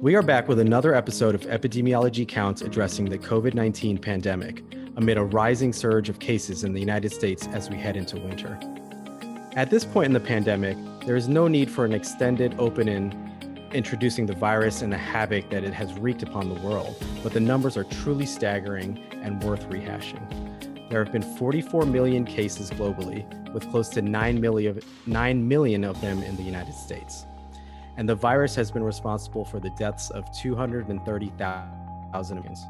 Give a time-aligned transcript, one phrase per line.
[0.00, 4.62] We are back with another episode of Epidemiology Counts addressing the COVID 19 pandemic
[4.96, 8.58] amid a rising surge of cases in the United States as we head into winter.
[9.56, 13.12] At this point in the pandemic, there is no need for an extended open in
[13.74, 17.40] introducing the virus and the havoc that it has wreaked upon the world, but the
[17.40, 20.26] numbers are truly staggering and worth rehashing.
[20.88, 23.22] There have been 44 million cases globally,
[23.52, 27.26] with close to 9 million, 9 million of them in the United States
[27.96, 32.64] and the virus has been responsible for the deaths of 230,000 Americans.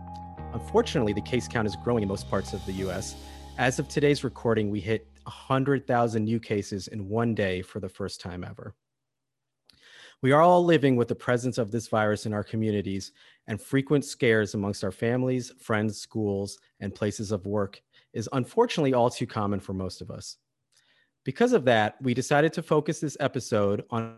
[0.52, 3.14] Unfortunately, the case count is growing in most parts of the US.
[3.58, 8.20] As of today's recording, we hit 100,000 new cases in one day for the first
[8.20, 8.74] time ever.
[10.22, 13.12] We are all living with the presence of this virus in our communities,
[13.46, 17.80] and frequent scares amongst our families, friends, schools, and places of work
[18.12, 20.36] is unfortunately all too common for most of us.
[21.24, 24.16] Because of that, we decided to focus this episode on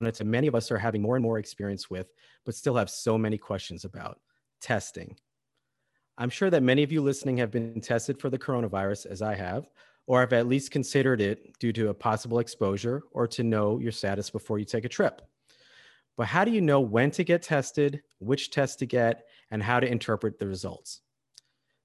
[0.00, 2.08] that many of us are having more and more experience with,
[2.44, 4.20] but still have so many questions about
[4.60, 5.16] testing.
[6.16, 9.34] I'm sure that many of you listening have been tested for the coronavirus, as I
[9.34, 9.68] have,
[10.06, 13.92] or have at least considered it due to a possible exposure or to know your
[13.92, 15.22] status before you take a trip.
[16.16, 19.78] But how do you know when to get tested, which test to get, and how
[19.78, 21.02] to interpret the results?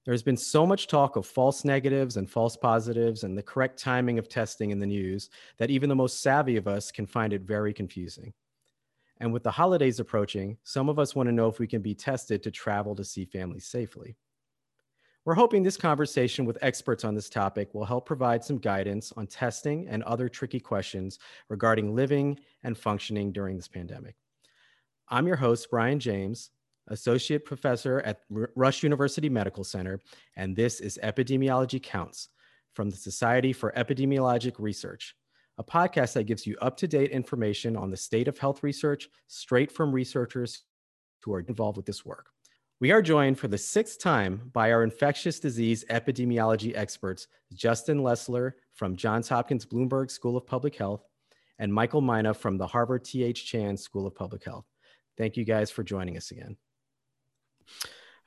[0.04, 4.18] There's been so much talk of false negatives and false positives and the correct timing
[4.18, 7.40] of testing in the news that even the most savvy of us can find it
[7.40, 8.34] very confusing.
[9.18, 11.94] And with the holidays approaching, some of us want to know if we can be
[11.94, 14.16] tested to travel to see family safely.
[15.24, 19.26] We're hoping this conversation with experts on this topic will help provide some guidance on
[19.26, 24.16] testing and other tricky questions regarding living and functioning during this pandemic.
[25.08, 26.50] I'm your host, Brian James,
[26.88, 30.00] associate professor at Rush University Medical Center,
[30.36, 32.28] and this is Epidemiology Counts
[32.74, 35.14] from the Society for Epidemiologic Research,
[35.58, 39.08] a podcast that gives you up to date information on the state of health research
[39.28, 40.62] straight from researchers
[41.22, 42.26] who are involved with this work.
[42.80, 48.52] We are joined for the sixth time by our infectious disease epidemiology experts, Justin Lessler
[48.74, 51.06] from Johns Hopkins Bloomberg School of Public Health
[51.58, 53.46] and Michael Mina from the Harvard T.H.
[53.46, 54.66] Chan School of Public Health.
[55.16, 56.56] Thank you guys for joining us again.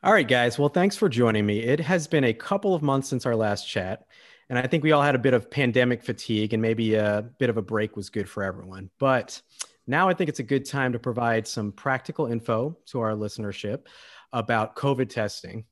[0.03, 0.59] All right, guys.
[0.59, 1.59] Well, thanks for joining me.
[1.59, 4.05] It has been a couple of months since our last chat,
[4.49, 7.49] and I think we all had a bit of pandemic fatigue, and maybe a bit
[7.49, 8.89] of a break was good for everyone.
[8.99, 9.41] But
[9.87, 13.87] now I think it's a good time to provide some practical info to our listenership
[14.33, 15.65] about COVID testing.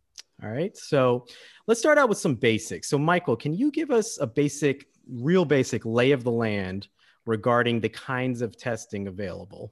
[0.43, 0.75] All right.
[0.75, 1.27] So
[1.67, 2.89] let's start out with some basics.
[2.89, 6.87] So, Michael, can you give us a basic, real basic lay of the land
[7.25, 9.71] regarding the kinds of testing available?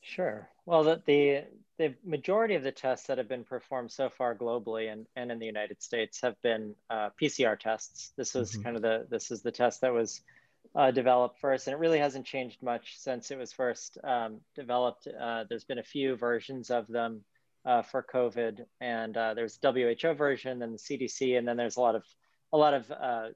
[0.00, 0.48] Sure.
[0.64, 1.44] Well, the, the,
[1.78, 5.38] the majority of the tests that have been performed so far globally and, and in
[5.38, 8.12] the United States have been uh, PCR tests.
[8.16, 8.62] This was mm-hmm.
[8.62, 10.22] kind of the this is the test that was
[10.74, 15.06] uh, developed first, and it really hasn't changed much since it was first um, developed.
[15.06, 17.22] Uh, there's been a few versions of them
[17.66, 21.80] uh, for COVID, and uh, there's WHO version, and the CDC, and then there's a
[21.80, 22.04] lot of
[22.52, 23.28] a lot of uh,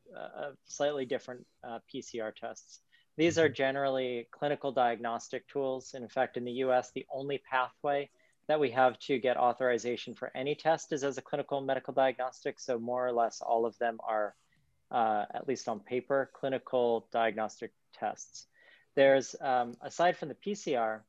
[0.66, 1.44] slightly different
[1.92, 2.80] PCR tests.
[3.16, 3.54] These are mm-hmm.
[3.54, 5.94] generally clinical diagnostic tools.
[5.94, 8.08] In fact, in the US, the only pathway
[8.50, 12.58] that we have to get authorization for any test is as a clinical medical diagnostic.
[12.58, 14.34] So more or less all of them are,
[14.90, 18.48] uh, at least on paper, clinical diagnostic tests.
[18.96, 21.02] There's, um, aside from the PCR,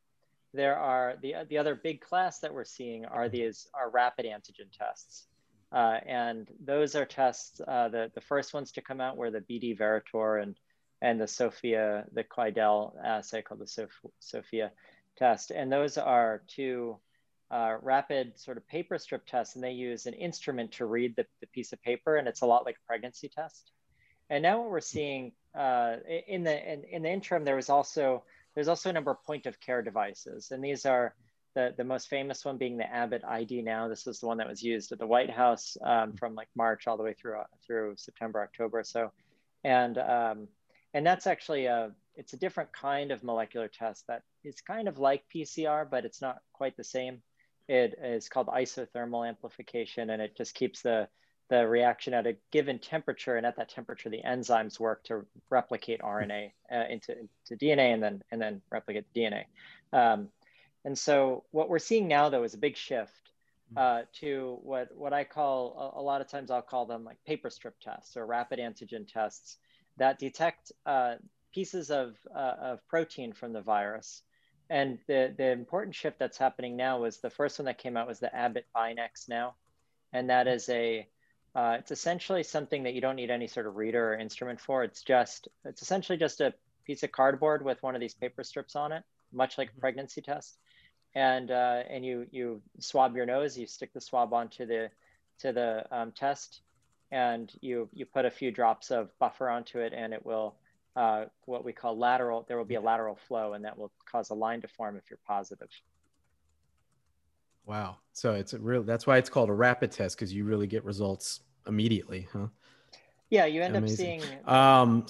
[0.53, 3.37] there are the, the other big class that we're seeing are mm-hmm.
[3.37, 5.25] these are rapid antigen tests.
[5.71, 9.41] Uh, and those are tests, uh, the, the first ones to come out were the
[9.41, 10.55] BD Veritor and
[11.01, 14.71] and the Sofia, the Quidel assay called the Soph Sofia
[15.17, 15.49] test.
[15.49, 16.99] And those are two
[17.51, 21.25] uh, rapid sort of paper strip tests, and they use an instrument to read the,
[21.41, 23.71] the, piece of paper, and it's a lot like a pregnancy test.
[24.29, 25.97] And now what we're seeing uh,
[26.27, 28.23] in the in, in the interim, there was also
[28.55, 31.13] there's also a number of point of care devices, and these are
[31.53, 33.89] the, the most famous one being the Abbott ID Now.
[33.89, 36.87] This is the one that was used at the White House um, from like March
[36.87, 38.83] all the way through uh, through September, October.
[38.83, 39.11] So,
[39.65, 40.47] and um,
[40.93, 44.99] and that's actually a, it's a different kind of molecular test that is kind of
[44.99, 47.21] like PCR, but it's not quite the same.
[47.71, 51.07] It is called isothermal amplification, and it just keeps the,
[51.47, 53.37] the reaction at a given temperature.
[53.37, 58.03] And at that temperature, the enzymes work to replicate RNA uh, into, into DNA and
[58.03, 59.45] then, and then replicate the DNA.
[59.93, 60.27] Um,
[60.83, 63.31] and so what we're seeing now, though, is a big shift
[63.77, 67.23] uh, to what, what I call, a, a, lot of times I'll call them like
[67.25, 69.59] paper strip tests or rapid antigen tests
[69.95, 71.15] that detect uh,
[71.53, 74.23] pieces of, uh, of protein from the virus.
[74.71, 78.07] And the, the important shift that's happening now was the first one that came out
[78.07, 79.51] was the Abbott BinaxNOW.
[80.13, 81.07] And that is a,
[81.53, 84.85] uh, it's essentially something that you don't need any sort of reader or instrument for.
[84.85, 86.53] It's just, it's essentially just a
[86.85, 89.03] piece of cardboard with one of these paper strips on it.
[89.33, 89.81] much like a mm-hmm.
[89.81, 90.57] pregnancy test.
[91.13, 94.89] And uh, and you you swab your nose, you stick the swab onto the
[95.39, 96.61] to the um, test,
[97.11, 100.55] and you you put a few drops of buffer onto it, and it will
[100.95, 102.45] uh, what we call lateral.
[102.47, 105.03] There will be a lateral flow, and that will cause a line to form if
[105.09, 105.69] you're positive.
[107.65, 107.97] Wow.
[108.13, 108.83] So it's a real.
[108.83, 112.47] That's why it's called a rapid test because you really get results immediately, huh?
[113.29, 114.19] Yeah, you end Amazing.
[114.19, 114.37] up seeing.
[114.45, 115.05] Um,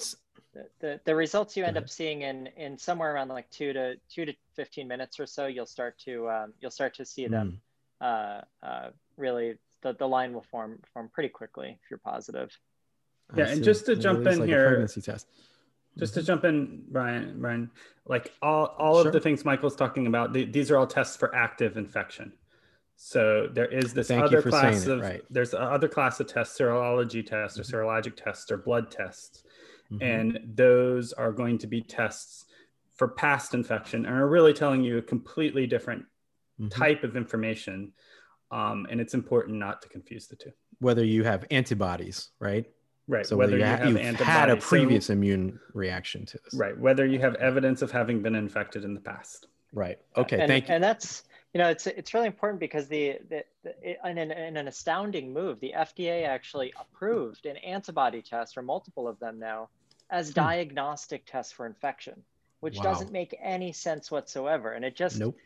[0.80, 4.24] the, the, results you end up seeing in in somewhere around like two to two
[4.26, 7.58] to 15 minutes or so you'll start to um, you'll start to see them
[8.02, 8.06] mm.
[8.06, 12.56] uh, uh, really the, the line will form form pretty quickly if you're positive
[13.34, 15.26] yeah and just to jump in like here pregnancy test
[15.98, 17.70] just to jump in Brian Brian
[18.06, 19.06] like all all sure.
[19.06, 22.32] of the things Michael's talking about the, these are all tests for active infection
[22.96, 25.22] so there is this Thank other class of right.
[25.30, 27.76] there's other class of tests serology tests or mm-hmm.
[27.76, 29.44] serologic tests or blood tests
[29.92, 30.02] Mm-hmm.
[30.02, 32.46] And those are going to be tests
[32.94, 36.04] for past infection and are really telling you a completely different
[36.60, 36.68] mm-hmm.
[36.68, 37.92] type of information.
[38.50, 40.52] Um, and it's important not to confuse the two.
[40.78, 42.66] Whether you have antibodies, right?
[43.08, 43.26] Right.
[43.26, 46.54] So whether, whether you, ha- you have had a previous so, immune reaction to this.
[46.54, 46.76] Right.
[46.78, 49.46] Whether you have evidence of having been infected in the past.
[49.72, 49.98] Right.
[50.16, 50.38] Okay.
[50.38, 50.74] And, thank you.
[50.74, 54.56] And that's you know it's it's really important because the, the, the in, an, in
[54.56, 59.68] an astounding move, the FDA actually approved an antibody test or multiple of them now
[60.10, 60.34] as hmm.
[60.34, 62.22] diagnostic tests for infection,
[62.60, 62.84] which wow.
[62.84, 64.72] doesn't make any sense whatsoever.
[64.72, 65.36] And it just nope.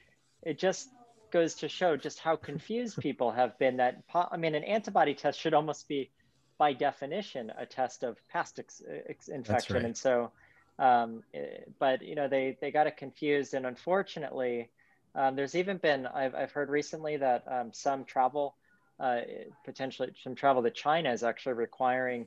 [0.42, 0.88] it just
[1.32, 5.40] goes to show just how confused people have been that I mean an antibody test
[5.40, 6.10] should almost be
[6.58, 9.84] by definition a test of past ex- ex- infection right.
[9.84, 10.30] and so
[10.78, 14.70] um, eh, but you know they they got it confused and unfortunately
[15.14, 18.54] um, there's even been I've, I've heard recently that um, some travel
[19.00, 19.20] uh,
[19.64, 22.26] potentially some travel to China is actually requiring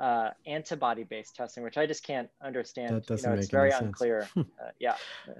[0.00, 2.94] uh, antibody-based testing, which I just can't understand.
[2.96, 4.28] That doesn't you know, it's very unclear.
[4.36, 4.42] uh,
[4.80, 4.96] yeah.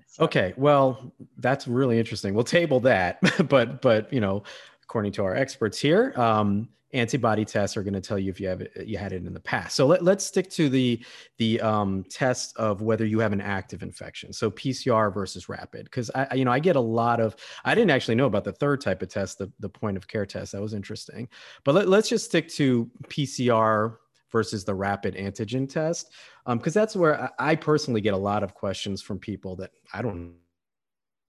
[0.07, 0.25] So.
[0.25, 0.55] Okay.
[0.57, 2.35] Well, that's really interesting.
[2.35, 4.45] We'll table that, but but you know,
[4.85, 8.47] according to our experts here, um, antibody tests are going to tell you if you
[8.47, 9.75] have it, you had it in the past.
[9.75, 11.05] So let, let's stick to the
[11.39, 14.33] the um, test of whether you have an active infection.
[14.33, 17.91] So PCR versus rapid, because I you know I get a lot of I didn't
[17.91, 20.53] actually know about the third type of test, the the point of care test.
[20.53, 21.29] That was interesting.
[21.65, 23.97] But let, let's just stick to PCR
[24.31, 26.13] versus the rapid antigen test
[26.47, 30.03] because um, that's where I personally get a lot of questions from people that I
[30.03, 30.35] don't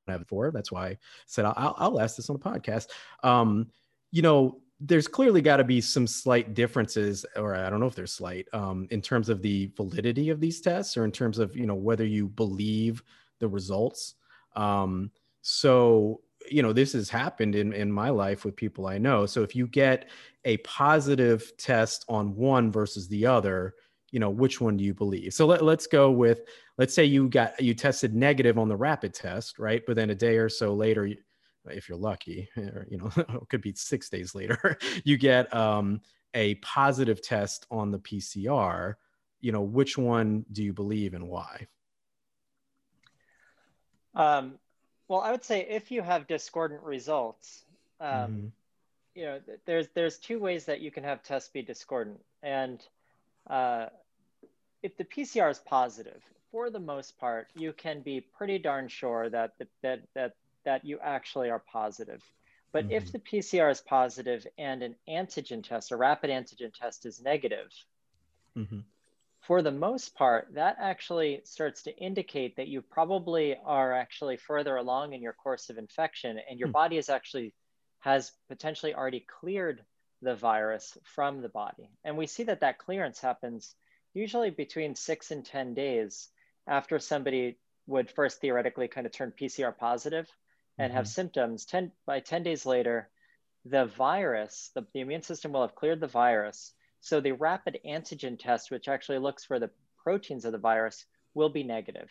[0.07, 0.51] have it for.
[0.51, 2.87] That's why I said I'll, I'll ask this on the podcast.
[3.23, 3.67] Um,
[4.11, 7.95] you know, there's clearly got to be some slight differences, or I don't know if
[7.95, 11.55] there's slight, um, in terms of the validity of these tests, or in terms of
[11.55, 13.03] you know whether you believe
[13.39, 14.15] the results.
[14.55, 15.11] Um,
[15.41, 19.41] so you know this has happened in in my life with people i know so
[19.41, 20.09] if you get
[20.43, 23.75] a positive test on one versus the other
[24.11, 26.41] you know which one do you believe so let, let's go with
[26.77, 29.83] let's say you got you tested negative on the rapid test right?
[29.85, 31.09] But then a day or so later
[31.67, 36.01] if you're lucky or you know it could be six days later you get um,
[36.33, 38.95] a positive test on the pcr
[39.45, 41.67] you know which one do you believe and why?
[44.15, 44.57] Um,
[45.07, 47.63] well, I would say if you have discordant results,
[47.99, 48.47] um, mm-hmm.
[49.13, 52.83] you know, there's there's two ways that you can have tests be discordant, and
[53.47, 53.87] uh,
[54.81, 56.23] if the PCR is positive,
[56.55, 60.85] for the most part, you can be pretty darn sure that the, that that that
[60.85, 62.23] you actually are positive.
[62.71, 62.93] But mm-hmm.
[62.93, 67.69] if the PCR is positive and an antigen test, a rapid antigen test, is negative,
[68.57, 68.79] mm-hmm
[69.41, 74.75] for the most part, that actually starts to indicate that you probably are actually further
[74.77, 76.79] along in your course of infection and your hmm.
[76.81, 77.53] body is actually
[77.99, 79.83] has potentially already cleared
[80.23, 81.91] the virus from the body.
[82.03, 83.75] And we see that that clearance happens
[84.15, 86.29] usually between six and 10 days
[86.67, 87.57] after somebody
[87.87, 90.27] would first theoretically kind of turn PCR positive
[90.77, 90.97] and mm-hmm.
[90.97, 91.65] have symptoms.
[91.65, 93.09] 10, by 10 days later,
[93.65, 96.73] the virus, the, the immune system will have cleared the virus
[97.05, 101.05] so the rapid antigen test, which actually looks for the proteins of the virus,
[101.35, 102.09] will be negative.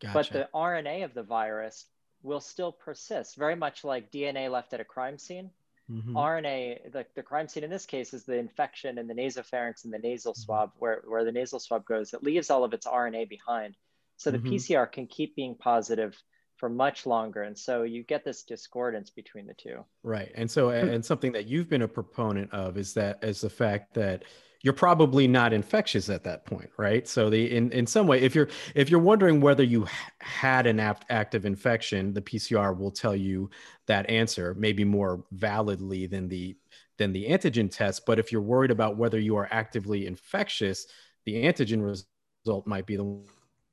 [0.00, 0.14] Gotcha.
[0.14, 1.84] But the RNA of the virus
[2.22, 5.50] will still persist, very much like DNA left at a crime scene.
[5.90, 6.16] Mm-hmm.
[6.16, 9.92] RNA, the, the crime scene in this case is the infection in the nasopharynx and
[9.92, 10.40] the nasal mm-hmm.
[10.40, 12.14] swab, where, where the nasal swab goes.
[12.14, 13.76] It leaves all of its RNA behind.
[14.16, 14.54] So the mm-hmm.
[14.54, 16.16] PCR can keep being positive
[16.56, 20.70] for much longer and so you get this discordance between the two right and so
[20.70, 24.22] and something that you've been a proponent of is that is the fact that
[24.64, 28.34] you're probably not infectious at that point right so the in, in some way if
[28.34, 29.86] you're if you're wondering whether you
[30.18, 33.48] had an active infection the pcr will tell you
[33.86, 36.56] that answer maybe more validly than the
[36.98, 40.86] than the antigen test but if you're worried about whether you are actively infectious
[41.26, 43.22] the antigen result might be the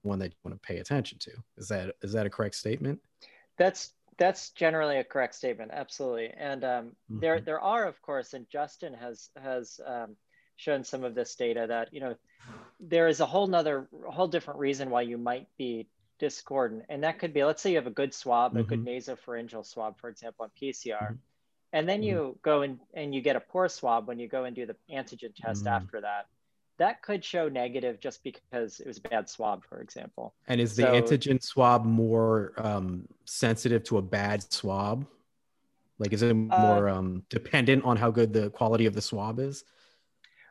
[0.03, 1.31] one that you want to pay attention to.
[1.57, 2.99] Is that is that a correct statement?
[3.57, 5.71] That's that's generally a correct statement.
[5.73, 6.31] Absolutely.
[6.37, 7.19] And um, mm-hmm.
[7.19, 10.15] there there are of course, and Justin has has um,
[10.61, 12.15] shown some of this data that you know
[12.79, 15.87] there is a whole nother whole different reason why you might be
[16.19, 18.59] discordant, and that could be let's say you have a good swab, mm-hmm.
[18.59, 19.11] a good mm-hmm.
[19.11, 21.01] nasopharyngeal swab, for example, on PCR.
[21.01, 21.13] Mm-hmm.
[21.73, 22.39] And then you mm-hmm.
[22.41, 25.33] go in and you get a poor swab when you go and do the antigen
[25.35, 25.69] test mm-hmm.
[25.69, 26.27] after that
[26.81, 30.33] that could show negative just because it was a bad swab, for example.
[30.47, 35.05] And is the so, antigen swab more um, sensitive to a bad swab?
[35.99, 39.01] Like, is it uh, more uh, um, dependent on how good the quality of the
[39.01, 39.63] swab is?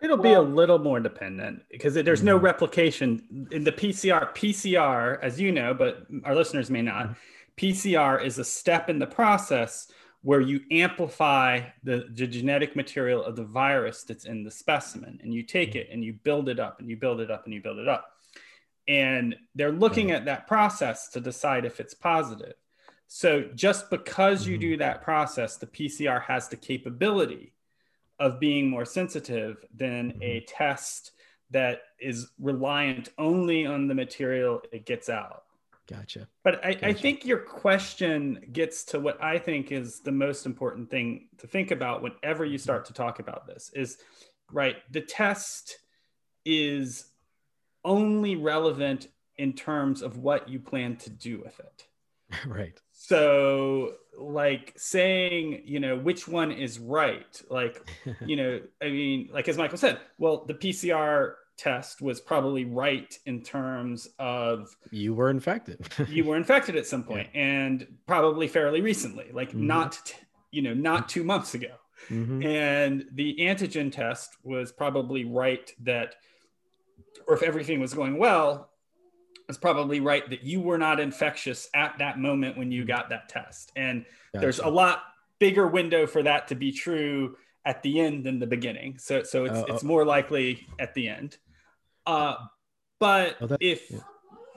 [0.03, 2.27] It'll well, be a little more dependent because there's mm-hmm.
[2.27, 4.35] no replication in the PCR.
[4.35, 7.07] PCR, as you know, but our listeners may not.
[7.07, 7.13] Mm-hmm.
[7.57, 9.93] PCR is a step in the process
[10.23, 15.33] where you amplify the, the genetic material of the virus that's in the specimen and
[15.33, 17.61] you take it and you build it up and you build it up and you
[17.61, 18.11] build it up.
[18.89, 22.55] And they're looking at that process to decide if it's positive.
[23.07, 24.81] So just because you do mm-hmm.
[24.81, 27.53] that process, the PCR has the capability
[28.21, 30.45] of being more sensitive than a mm-hmm.
[30.47, 31.13] test
[31.51, 35.45] that is reliant only on the material it gets out.
[35.89, 36.29] Gotcha.
[36.45, 36.87] But I, gotcha.
[36.87, 41.49] I, think your question gets to what I think is the most important thing to
[41.49, 43.99] think about whenever you start to talk about this is
[44.53, 45.79] right, the test
[46.45, 47.07] is
[47.85, 51.87] only relevant in terms of what you plan to do with it.
[52.47, 52.81] right.
[52.93, 57.89] So, like saying, you know, which one is right, like,
[58.27, 63.19] you know, I mean, like as Michael said, well, the PCR test was probably right
[63.27, 65.87] in terms of you were infected.
[66.09, 67.41] you were infected at some point yeah.
[67.43, 69.67] and probably fairly recently, like mm-hmm.
[69.67, 70.15] not,
[70.51, 71.75] you know, not two months ago.
[72.09, 72.43] Mm-hmm.
[72.43, 76.15] And the antigen test was probably right that,
[77.29, 78.71] or if everything was going well,
[79.51, 82.89] was probably right that you were not infectious at that moment when you mm-hmm.
[82.89, 83.73] got that test.
[83.75, 84.41] And gotcha.
[84.41, 85.03] there's a lot
[85.41, 88.99] bigger window for that to be true at the end than the beginning.
[88.99, 91.37] So so it's, uh, it's more likely at the end.
[92.07, 92.35] Uh,
[93.01, 93.99] but oh, if, yeah.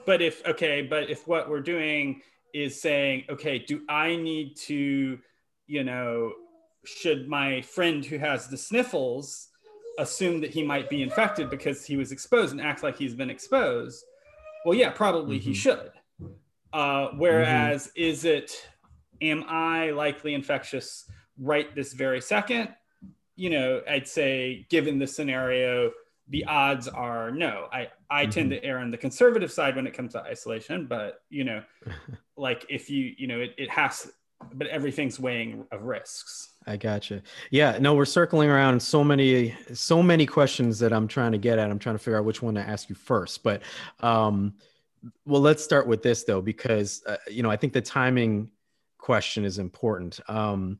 [0.06, 2.22] but if, okay, but if what we're doing
[2.52, 5.18] is saying, okay, do I need to,
[5.66, 6.32] you know,
[6.84, 9.48] should my friend who has the sniffles
[9.98, 13.30] assume that he might be infected because he was exposed and act like he's been
[13.30, 14.04] exposed?
[14.64, 15.50] Well, yeah, probably mm-hmm.
[15.50, 15.92] he should.
[16.72, 18.02] Uh, whereas, mm-hmm.
[18.02, 18.68] is it,
[19.20, 22.68] am I likely infectious right this very second?
[23.36, 25.92] You know, I'd say, given the scenario,
[26.28, 27.68] the odds are no.
[27.72, 28.30] I I mm-hmm.
[28.30, 31.62] tend to err on the conservative side when it comes to isolation, but you know,
[32.36, 34.10] like if you you know it, it has,
[34.54, 36.53] but everything's weighing of risks.
[36.66, 37.22] I gotcha.
[37.50, 41.58] Yeah, no, we're circling around so many so many questions that I'm trying to get
[41.58, 41.70] at.
[41.70, 43.62] I'm trying to figure out which one to ask you first, but
[44.00, 44.54] um,
[45.26, 48.50] well, let's start with this though because uh, you know I think the timing
[48.98, 50.20] question is important.
[50.28, 50.78] Um,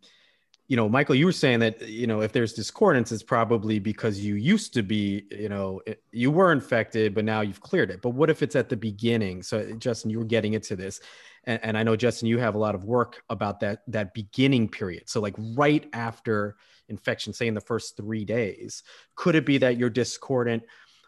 [0.67, 4.19] you know, Michael, you were saying that, you know, if there's discordance, it's probably because
[4.21, 8.01] you used to be, you know, you were infected, but now you've cleared it.
[8.01, 9.43] But what if it's at the beginning?
[9.43, 11.01] So, Justin, you were getting into this.
[11.47, 14.69] And, and I know, Justin, you have a lot of work about that, that beginning
[14.69, 15.09] period.
[15.09, 16.57] So, like right after
[16.89, 18.83] infection, say in the first three days,
[19.15, 20.63] could it be that you're discordant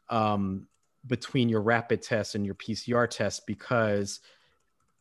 [0.08, 0.66] um,
[1.06, 4.20] between your rapid test and your PCR test because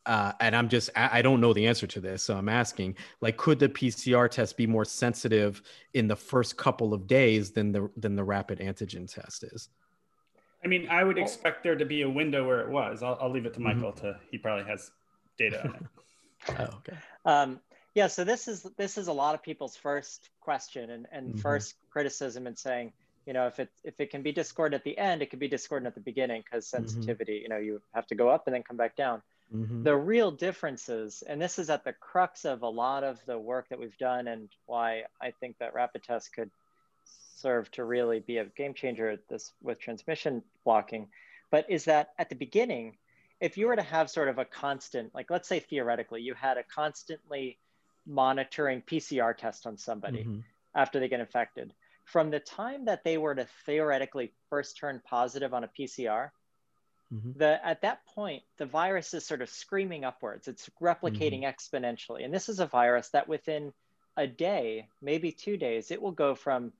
[0.06, 3.36] uh, and I'm just I don't know the answer to this, so I'm asking like
[3.36, 5.62] could the PCR test be more sensitive
[5.94, 9.68] in the first couple of days than the than the rapid antigen test is?
[10.64, 13.02] I mean, I would expect there to be a window where it was.
[13.02, 13.80] I'll, I'll leave it to mm-hmm.
[13.80, 14.06] Michael mm-hmm.
[14.06, 14.92] to he probably has
[15.36, 15.82] data on it.
[16.58, 16.96] oh, okay.
[17.24, 17.60] Um,
[17.94, 21.38] yeah, so this is this is a lot of people's first question and, and mm-hmm.
[21.38, 22.92] first criticism and saying,
[23.26, 25.48] you know, if it if it can be discordant at the end, it could be
[25.48, 26.84] discordant at the beginning because mm-hmm.
[26.84, 27.42] sensitivity, mm-hmm.
[27.42, 29.22] you know, you have to go up and then come back down.
[29.54, 29.84] Mm-hmm.
[29.84, 33.68] The real differences, and this is at the crux of a lot of the work
[33.68, 36.50] that we've done, and why I think that rapid test could
[37.36, 41.08] serve to really be a game changer this with transmission blocking,
[41.50, 42.96] but is that at the beginning,
[43.40, 46.56] if you were to have sort of a constant, like let's say theoretically, you had
[46.58, 47.58] a constantly
[48.06, 50.38] monitoring PCR test on somebody mm-hmm.
[50.74, 51.72] after they get infected,
[52.04, 56.30] from the time that they were to theoretically first turn positive on a PCR
[57.12, 57.38] Mm-hmm.
[57.38, 60.48] The, at that point, the virus is sort of screaming upwards.
[60.48, 61.76] It's replicating mm-hmm.
[61.76, 62.24] exponentially.
[62.24, 63.72] And this is a virus that within
[64.16, 66.72] a day, maybe two days, it will go from,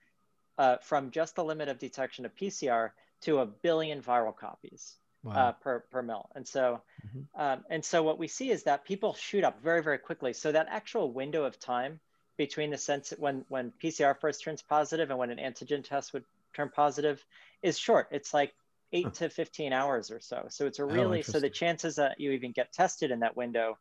[0.58, 2.90] uh, from just the limit of detection of PCR
[3.22, 4.96] to a billion viral copies
[5.26, 5.48] wow.
[5.48, 6.28] uh, per, per mil.
[6.34, 7.40] And so, mm-hmm.
[7.40, 10.32] um, and so what we see is that people shoot up very, very quickly.
[10.32, 12.00] So that actual window of time
[12.36, 16.24] between the sense when, when PCR first turns positive and when an antigen test would
[16.54, 17.24] turn positive
[17.62, 18.08] is short.
[18.10, 18.54] It's like
[18.92, 19.10] eight huh.
[19.10, 20.46] to 15 hours or so.
[20.48, 23.20] So it's a oh, really, oh, so the chances that you even get tested in
[23.20, 23.78] that window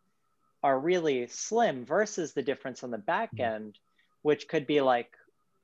[0.63, 3.45] are really slim versus the difference on the back mm.
[3.45, 3.77] end,
[4.23, 5.11] which could be like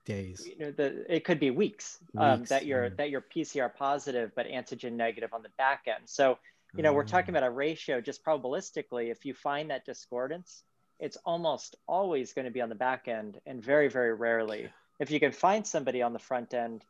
[0.05, 0.47] days.
[0.47, 3.73] You know, the, it could be weeks, um, weeks um, that you're, that you're PCR
[3.73, 6.03] positive, but antigen negative on the back end.
[6.05, 6.37] So,
[6.75, 7.39] you know, we're talking ah.
[7.39, 9.11] about a ratio just probabilistically.
[9.11, 10.63] If you find that discordance,
[10.99, 14.69] it's almost always going to be on the back end and very, very rarely.
[14.99, 16.83] If you can find somebody on the front end,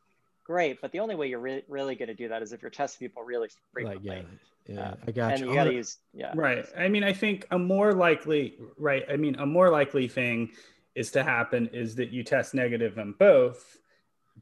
[0.44, 0.82] great.
[0.82, 3.08] But the only way you're re- really going to do that is if you're testing
[3.08, 4.10] people really frequently.
[4.10, 4.26] Like,
[4.68, 5.50] yeah, yeah, uh, I got and you.
[5.50, 6.34] you got to use, yeah.
[6.36, 6.66] Right.
[6.78, 9.04] I mean, I think a more likely, right.
[9.10, 10.52] I mean, a more likely thing
[10.96, 13.78] is to happen is that you test negative on both,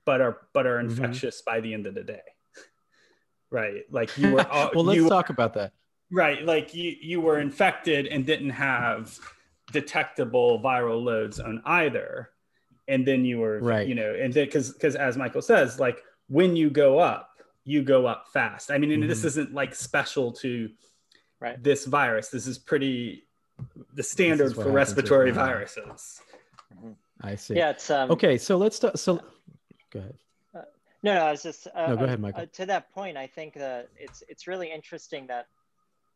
[0.05, 0.89] but are but are mm-hmm.
[0.89, 1.55] infectious mm-hmm.
[1.55, 2.21] by the end of the day.
[3.51, 3.83] right.
[3.91, 4.45] Like you were.
[4.75, 5.73] well, let's talk about that.
[6.11, 6.43] Right.
[6.43, 9.17] Like you you were infected and didn't have
[9.71, 12.31] detectable viral loads on either
[12.87, 16.55] and then you were right you know and because because as michael says like when
[16.55, 17.29] you go up
[17.63, 19.09] you go up fast i mean and mm-hmm.
[19.09, 20.69] this isn't like special to
[21.39, 21.63] right.
[21.63, 23.23] this virus this is pretty
[23.93, 26.19] the standard for respiratory viruses
[26.75, 26.91] mm-hmm.
[27.21, 29.19] i see yeah it's um, okay so let's talk so
[29.91, 30.15] go ahead
[30.55, 30.61] uh,
[31.03, 33.27] no no i was just uh, no go ahead michael uh, to that point i
[33.27, 35.47] think that it's it's really interesting that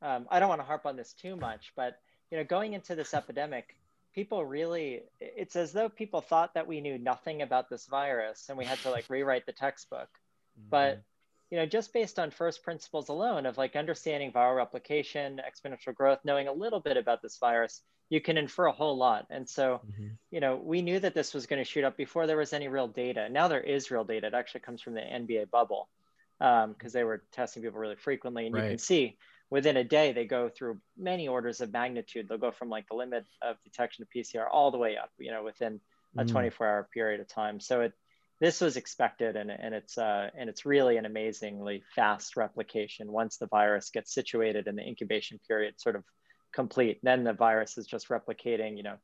[0.02, 2.00] um, i don't want to harp on this too much but
[2.34, 3.76] you know, going into this epidemic,
[4.12, 8.58] people really, it's as though people thought that we knew nothing about this virus and
[8.58, 10.10] we had to like rewrite the textbook.
[10.60, 10.70] Mm-hmm.
[10.72, 11.04] But,
[11.52, 16.22] you know, just based on first principles alone of like understanding viral replication, exponential growth,
[16.24, 19.26] knowing a little bit about this virus, you can infer a whole lot.
[19.32, 20.10] And so, mm-hmm.
[20.30, 22.68] you know, we knew that this was going to shoot up before there was any
[22.68, 23.28] real data.
[23.28, 24.28] Now there is real data.
[24.28, 25.90] It actually comes from the NBA bubble
[26.38, 28.46] because um, they were testing people really frequently.
[28.46, 28.66] And right.
[28.66, 29.18] you can see
[29.50, 32.28] within a day, they go through many orders of magnitude.
[32.30, 35.32] They'll go from like the limit of detection of PCR all the way up, you
[35.32, 35.80] know, within
[36.16, 36.32] a mm.
[36.32, 37.60] 24 hour period of time.
[37.60, 37.94] So it,
[38.40, 43.38] this was expected and, and it's uh, and it's really an amazingly fast replication once
[43.38, 46.04] the virus gets situated and the incubation period sort of
[46.54, 48.96] complete then the virus is just replicating you know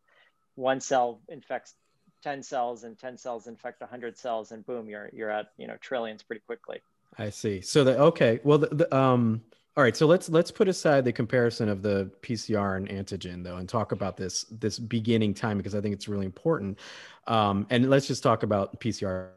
[0.56, 1.76] one cell infects
[2.24, 5.76] 10 cells and 10 cells infect 100 cells and boom you're you're at you know
[5.82, 6.80] trillions pretty quickly
[7.18, 9.42] i see so the okay well the, the um
[9.78, 13.56] all right, so let's let's put aside the comparison of the PCR and antigen though,
[13.56, 16.80] and talk about this this beginning time because I think it's really important.
[17.28, 19.30] Um, and let's just talk about PCR.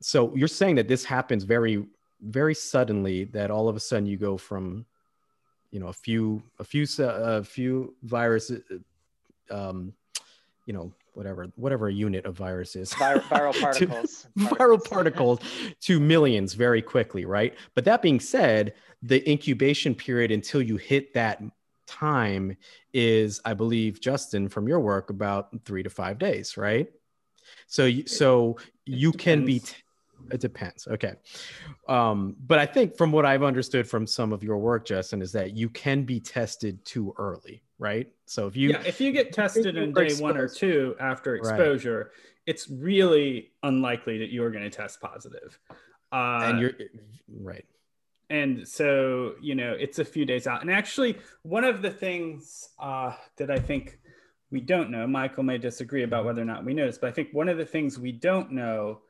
[0.00, 1.84] So you're saying that this happens very
[2.22, 4.86] very suddenly that all of a sudden you go from
[5.70, 8.62] you know a few a few a few viruses
[9.50, 9.92] um,
[10.66, 12.92] you know whatever whatever a unit of virus is.
[12.94, 14.26] Viral, viral particles.
[14.36, 15.40] to, viral particles
[15.80, 17.54] to millions very quickly right?
[17.74, 21.42] But that being said the incubation period until you hit that
[21.86, 22.54] time
[22.92, 26.90] is i believe justin from your work about three to five days right?
[27.66, 29.74] So so you can be t-
[30.30, 31.14] it depends okay
[31.88, 35.32] um, but i think from what i've understood from some of your work justin is
[35.32, 38.08] that you can be tested too early right?
[38.26, 40.22] So if you yeah, if you get tested in day exposed.
[40.22, 42.32] one or two after exposure, right.
[42.46, 45.58] it's really unlikely that you're going to test positive.
[46.12, 46.72] Uh, and you're
[47.40, 47.64] right.
[48.30, 50.60] And so you know it's a few days out.
[50.60, 53.98] And actually, one of the things uh, that I think
[54.50, 57.12] we don't know, Michael may disagree about whether or not we know this, but I
[57.12, 59.00] think one of the things we don't know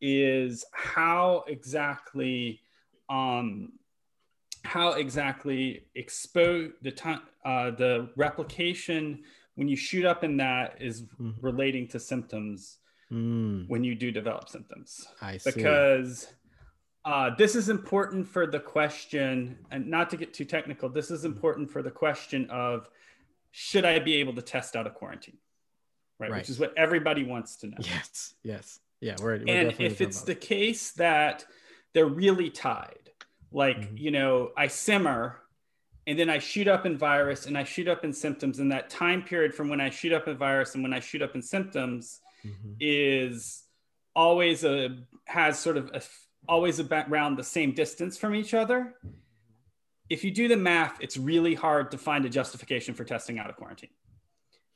[0.00, 2.60] is how exactly
[3.08, 3.72] um,
[4.64, 9.22] how exactly expose the time uh, the replication
[9.54, 11.34] when you shoot up in that is mm.
[11.40, 12.78] relating to symptoms
[13.10, 13.66] mm.
[13.68, 15.52] when you do develop symptoms I see.
[15.52, 16.26] because
[17.04, 21.24] uh, this is important for the question and not to get too technical this is
[21.24, 22.88] important for the question of
[23.52, 25.38] should i be able to test out of quarantine
[26.18, 26.38] right, right.
[26.38, 30.22] which is what everybody wants to know yes yes yeah we're, we're and if it's
[30.22, 31.44] the case that
[31.94, 33.10] they're really tied
[33.52, 33.96] like mm-hmm.
[33.96, 35.40] you know i simmer
[36.06, 38.88] and then i shoot up in virus and i shoot up in symptoms and that
[38.90, 41.42] time period from when i shoot up in virus and when i shoot up in
[41.42, 42.72] symptoms mm-hmm.
[42.80, 43.64] is
[44.14, 46.02] always a has sort of a,
[46.48, 48.94] always around the same distance from each other
[50.08, 53.50] if you do the math it's really hard to find a justification for testing out
[53.50, 53.90] of quarantine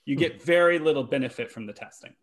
[0.04, 0.44] you get hmm.
[0.44, 2.14] very little benefit from the testing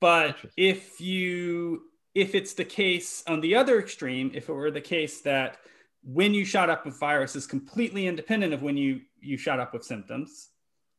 [0.00, 1.82] but if you
[2.14, 5.58] if it's the case on the other extreme, if it were the case that
[6.02, 9.72] when you shot up with virus is completely independent of when you you shot up
[9.72, 10.48] with symptoms,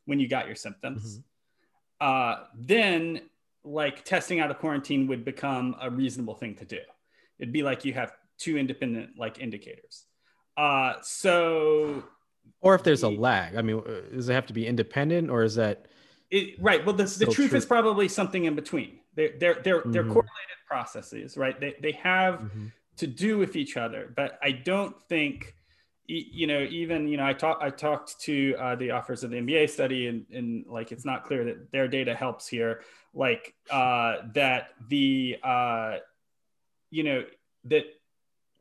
[0.05, 1.19] when you got your symptoms,
[2.01, 2.07] mm-hmm.
[2.07, 3.21] uh, then
[3.63, 6.79] like testing out of quarantine would become a reasonable thing to do.
[7.39, 10.05] It'd be like you have two independent like indicators.
[10.57, 12.03] Uh, so,
[12.61, 15.43] or if there's a lag, I mean, uh, does it have to be independent, or
[15.43, 15.87] is that
[16.31, 16.83] it, right?
[16.85, 18.99] Well, the, the truth is probably something in between.
[19.15, 19.91] They're they're they're, mm-hmm.
[19.91, 21.59] they're correlated processes, right?
[21.59, 22.67] They, they have mm-hmm.
[22.97, 24.11] to do with each other.
[24.15, 25.53] But I don't think,
[26.07, 29.37] you know, even you know, I talked I talked to uh, the authors of the
[29.37, 32.81] NBA study, and, and like it's not clear that their data helps here.
[33.13, 35.97] Like uh, that the uh,
[36.89, 37.25] you know
[37.65, 37.85] that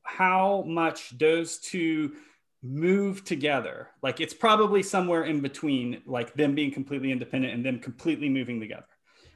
[0.02, 2.16] how much those two
[2.62, 7.78] move together like it's probably somewhere in between like them being completely independent and them
[7.78, 8.84] completely moving together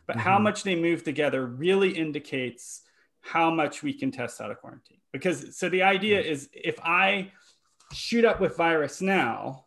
[0.06, 0.28] but mm-hmm.
[0.28, 2.82] how much they move together really indicates
[3.24, 4.98] how much we can test out of quarantine.
[5.12, 7.32] Because so the idea is if I
[7.92, 9.64] shoot up with virus now,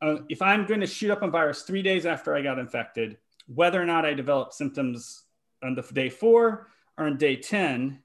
[0.00, 3.18] uh, if I'm going to shoot up on virus three days after I got infected,
[3.46, 5.24] whether or not I develop symptoms
[5.62, 8.00] on the day four or on day 10,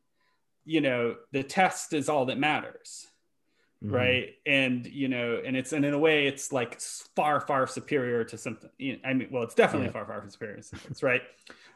[0.65, 3.07] you know, the test is all that matters.
[3.83, 3.95] Mm-hmm.
[3.95, 4.29] Right.
[4.45, 6.79] And, you know, and it's, and in a way, it's like
[7.15, 8.69] far, far superior to something.
[9.03, 9.93] I mean, well, it's definitely yeah.
[9.93, 11.21] far, far superior to symptoms, right?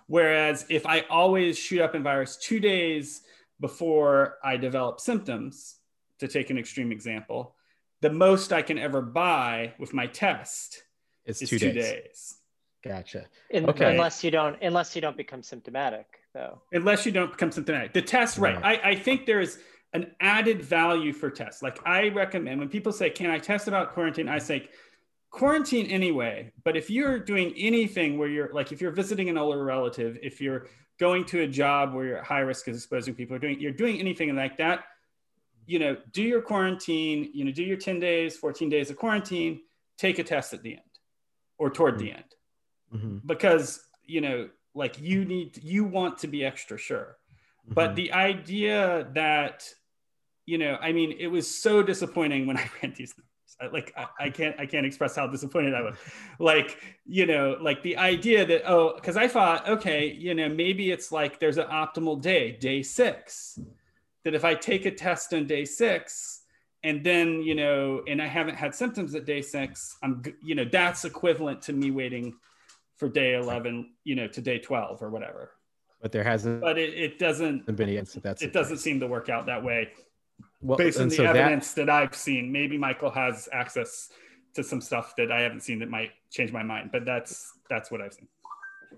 [0.08, 3.24] Whereas if I always shoot up in virus two days
[3.60, 5.76] before I develop symptoms,
[6.20, 7.56] to take an extreme example,
[8.02, 10.84] the most I can ever buy with my test
[11.26, 11.76] is two, two days.
[11.76, 12.36] days.
[12.84, 13.26] Gotcha.
[13.50, 13.92] In, okay.
[13.92, 16.62] Unless you don't, unless you don't become symptomatic, though.
[16.72, 18.62] Unless you don't become symptomatic, the test, right?
[18.62, 18.82] right.
[18.84, 19.58] I, I think there's
[19.94, 21.62] an added value for tests.
[21.62, 24.70] Like I recommend when people say, "Can I test about quarantine?" I say,
[25.30, 26.52] quarantine anyway.
[26.64, 30.42] But if you're doing anything where you're like, if you're visiting an older relative, if
[30.42, 30.68] you're
[31.00, 33.72] going to a job where you're at high risk of exposing people, are doing you're
[33.72, 34.86] doing anything like that,
[35.66, 37.30] you know, do your quarantine.
[37.34, 39.62] You know, do your 10 days, 14 days of quarantine.
[39.98, 40.82] Take a test at the end,
[41.58, 42.04] or toward mm-hmm.
[42.06, 42.36] the end,
[42.94, 43.18] mm-hmm.
[43.28, 47.18] because you know, like you need you want to be extra sure.
[47.68, 47.74] Mm-hmm.
[47.74, 49.64] But the idea that
[50.48, 53.14] you know, I mean, it was so disappointing when I ran these
[53.60, 53.74] numbers.
[53.74, 55.98] like I, I, can't I can't express how disappointed I was.
[56.40, 60.92] Like you know, like the idea that oh, because I thought okay, you know, maybe
[60.92, 63.60] it's like there's an optimal day, day six,
[64.24, 66.44] that if I take a test on day six
[66.84, 70.66] and then you know, and I haven't had symptoms at day six, I'm you know
[70.66, 72.36] that's equivalent to me waiting
[72.96, 75.52] for day eleven, you know, to day twelve or whatever.
[76.02, 76.62] But there hasn't.
[76.62, 77.66] But it, it doesn't.
[77.76, 78.24] Been against it.
[78.24, 79.90] That's it doesn't seem to work out that way
[80.62, 82.52] well, based on the so evidence that, that I've seen.
[82.52, 84.10] Maybe Michael has access
[84.56, 87.92] to some stuff that I haven't seen that might change my mind, but that's that's
[87.92, 88.28] what I've seen.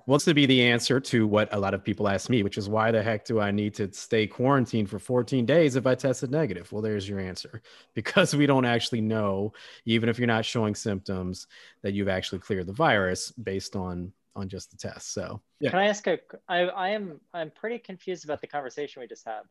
[0.05, 2.69] Wants to be the answer to what a lot of people ask me, which is
[2.69, 6.31] why the heck do I need to stay quarantined for 14 days if I tested
[6.31, 6.71] negative?
[6.71, 7.61] Well, there's your answer.
[7.93, 9.53] Because we don't actually know,
[9.85, 11.47] even if you're not showing symptoms,
[11.81, 15.13] that you've actually cleared the virus based on on just the test.
[15.13, 15.71] So, yeah.
[15.71, 16.19] Can I ask a?
[16.47, 19.41] I I am I'm pretty confused about the conversation we just had.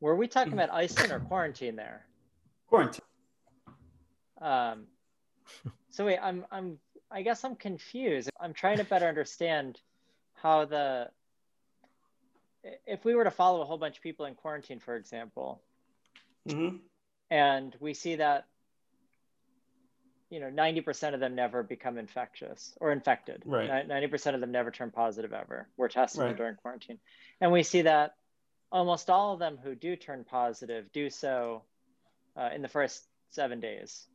[0.00, 2.06] Were we talking about Iceland or quarantine there?
[2.68, 3.04] Quarantine.
[4.40, 4.86] Um,
[5.90, 6.78] so wait, I'm I'm
[7.10, 8.30] I guess I'm confused.
[8.40, 9.80] I'm trying to better understand
[10.34, 11.10] how the
[12.86, 15.62] if we were to follow a whole bunch of people in quarantine, for example,
[16.48, 16.76] mm-hmm.
[17.30, 18.46] and we see that
[20.30, 24.70] you know 90% of them never become infectious or infected right 90% of them never
[24.70, 26.28] turn positive ever we're testing right.
[26.28, 26.98] them during quarantine
[27.40, 28.14] and we see that
[28.72, 31.62] almost all of them who do turn positive do so
[32.36, 34.06] uh, in the first seven days.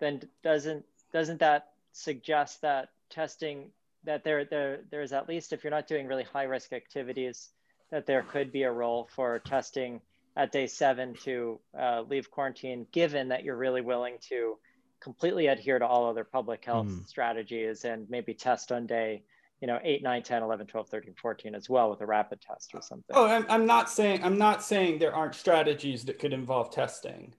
[0.00, 3.70] Then doesn't doesn't that suggest that testing
[4.04, 7.50] that there there there's at least if you're not doing really high risk activities
[7.90, 10.00] that there could be a role for testing
[10.34, 14.56] at day seven to uh, leave quarantine, given that you're really willing to
[15.02, 17.06] completely adhere to all other public health mm.
[17.08, 19.22] strategies and maybe test on day
[19.60, 22.70] you know 8 9 10 11 12 13 14 as well with a rapid test
[22.74, 26.32] or something oh i'm, I'm not saying i'm not saying there aren't strategies that could
[26.32, 27.34] involve testing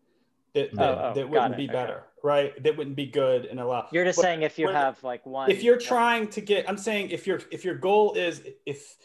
[0.54, 2.06] that that, oh, oh, that wouldn't be better okay.
[2.23, 5.02] right that wouldn't be good and allow you're just but saying if you when, have
[5.04, 8.41] like one if you're trying to get i'm saying if your if your goal is
[8.65, 8.97] if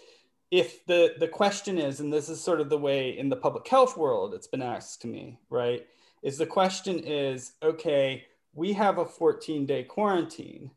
[0.51, 3.66] if the the question is and this is sort of the way in the public
[3.68, 5.87] health world it's been asked to me right
[6.23, 10.70] is the question is okay we have a 14 day quarantine.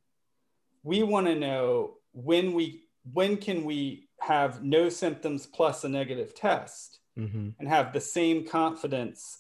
[0.83, 6.35] We want to know when we when can we have no symptoms plus a negative
[6.35, 7.49] test mm-hmm.
[7.59, 9.39] and have the same confidence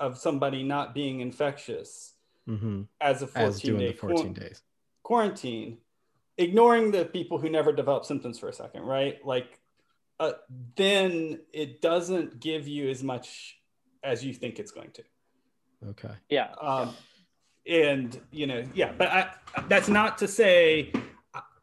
[0.00, 2.14] of somebody not being infectious
[2.48, 2.82] mm-hmm.
[3.00, 4.62] as a 14 as day 14 qu- days.
[5.02, 5.78] quarantine.
[6.38, 9.24] Ignoring the people who never develop symptoms for a second right?
[9.24, 9.60] Like
[10.18, 10.32] uh,
[10.76, 13.58] then it doesn't give you as much
[14.02, 15.02] as you think it's going to.
[15.90, 16.14] Okay.
[16.30, 16.48] Yeah.
[16.60, 16.94] Um,
[17.68, 19.30] and you know yeah but I,
[19.68, 20.92] that's not to say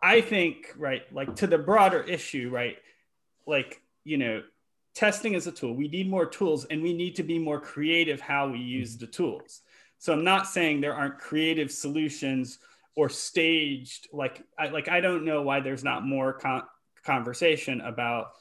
[0.04, 2.78] I think, right, like to the broader issue, right,
[3.48, 4.44] like, you know,
[4.94, 5.74] testing is a tool.
[5.74, 9.08] We need more tools and we need to be more creative how we use the
[9.08, 9.62] tools.
[10.00, 12.60] So I'm not saying there aren't creative solutions
[12.98, 16.64] or staged, like, I, like, I don't know why there's not more con-
[17.06, 18.34] conversation about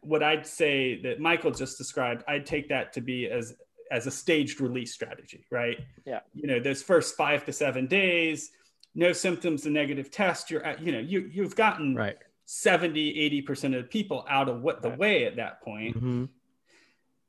[0.00, 3.54] what I'd say that Michael just described, I'd take that to be as
[3.94, 5.78] as a staged release strategy, right?
[6.04, 6.20] Yeah.
[6.34, 8.50] You know, those first five to seven days,
[8.94, 13.64] no symptoms, a negative test, you're at, you know, you you've gotten right 70, 80%
[13.76, 14.98] of the people out of what the right.
[14.98, 15.96] way at that point.
[15.96, 16.24] Mm-hmm.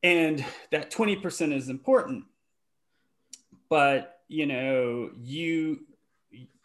[0.04, 2.26] And that 20% is important.
[3.70, 5.82] But you know, you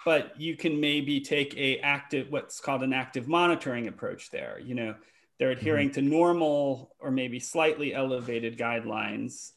[0.03, 4.59] but you can maybe take a active what's called an active monitoring approach there.
[4.59, 4.95] You know,
[5.39, 6.07] they're adhering mm-hmm.
[6.07, 9.53] to normal or maybe slightly elevated guidelines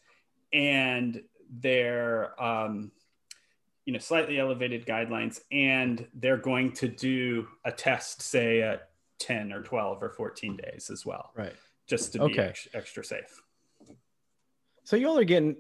[0.54, 1.22] and
[1.60, 2.92] they're um,
[3.86, 8.90] you know slightly elevated guidelines and they're going to do a test say at
[9.20, 11.32] 10 or 12 or 14 days as well.
[11.36, 11.54] Right.
[11.88, 12.34] Just to okay.
[12.34, 13.42] be ex- extra safe.
[14.84, 15.56] So you all are getting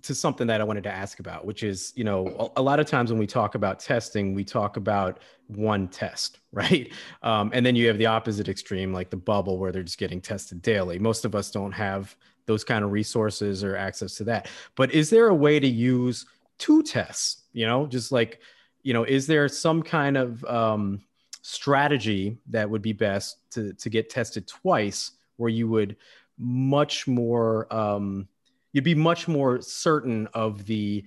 [0.00, 2.80] to something that i wanted to ask about which is you know a, a lot
[2.80, 6.92] of times when we talk about testing we talk about one test right?
[7.22, 10.20] Um, and then you have the opposite extreme like the bubble where they're just getting
[10.20, 10.98] tested daily.
[10.98, 12.14] Most of us don't have
[12.46, 14.48] those kind of resources or access to that.
[14.74, 16.26] But is there a way to use
[16.58, 18.40] two tests you know just like
[18.82, 21.00] you know is there some kind of um,
[21.42, 25.96] strategy that would be best to to get tested twice where you would
[26.38, 28.26] much more um,
[28.72, 31.04] you'd be much more certain of the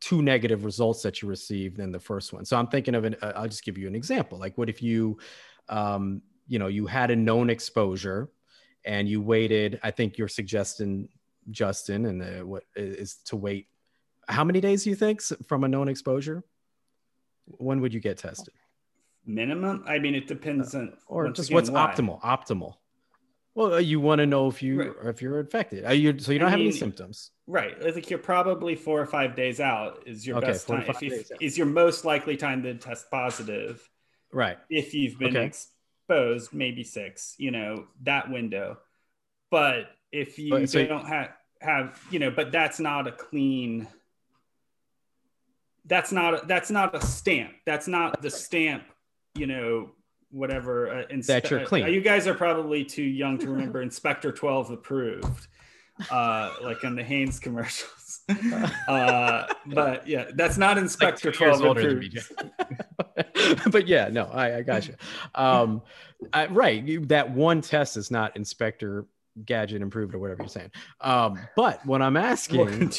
[0.00, 2.44] two negative results that you received than the first one?
[2.44, 4.38] So i'm thinking of an i'll just give you an example.
[4.38, 5.18] Like what if you
[5.68, 8.30] um, you know you had a known exposure
[8.86, 11.08] and you waited i think you're suggesting
[11.50, 13.66] justin and the, what is to wait
[14.28, 16.42] how many days do you think from a known exposure?
[17.46, 18.54] When would you get tested?
[19.24, 19.84] Minimum?
[19.86, 21.92] I mean it depends on or just again, what's why.
[21.92, 22.74] optimal optimal?
[23.54, 24.92] Well uh, you want to know if you right.
[25.04, 25.84] if you're infected.
[25.84, 27.30] Are you so you don't I have mean, any symptoms?
[27.48, 30.84] right i think you're probably four or five days out is your okay, best time
[30.88, 33.88] if, if is your most likely time to test positive.
[34.32, 34.58] Right.
[34.68, 35.52] If you've been okay.
[36.06, 38.78] Exposed maybe six you know that window.
[39.50, 43.86] But if you but, so don't have have you know but that's not a clean
[45.88, 47.52] that's not a, that's not a stamp.
[47.64, 48.84] That's not the stamp
[49.34, 49.90] you know
[50.30, 53.80] whatever uh, inspe- that you're clean uh, you guys are probably too young to remember
[53.80, 55.46] inspector 12 approved
[56.10, 58.20] uh like in the Hanes commercials
[58.88, 62.18] uh but yeah that's not inspector like 12 approved
[63.70, 64.94] but yeah no i, I got you
[65.34, 65.82] um
[66.32, 69.06] I, right you, that one test is not inspector
[69.44, 70.70] gadget improved or whatever you're saying.
[71.00, 72.88] Um, but what I'm asking,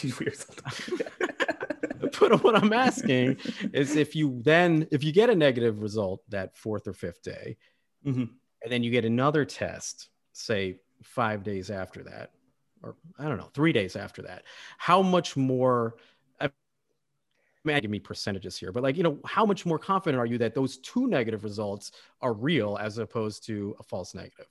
[2.20, 3.38] but what I'm asking
[3.74, 7.58] is if you then if you get a negative result that fourth or fifth day,
[8.06, 8.26] mm-hmm.
[8.62, 12.32] and then you get another test, say five days after that,
[12.88, 14.44] or I don't know, three days after that,
[14.78, 15.96] how much more?
[16.40, 16.50] I
[17.64, 20.38] mean, give me percentages here, but like you know, how much more confident are you
[20.38, 24.48] that those two negative results are real as opposed to a false negative?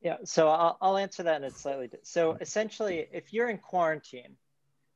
[0.00, 1.90] Yeah, so I'll, I'll answer that in a slightly.
[2.02, 4.36] So essentially, if you're in quarantine,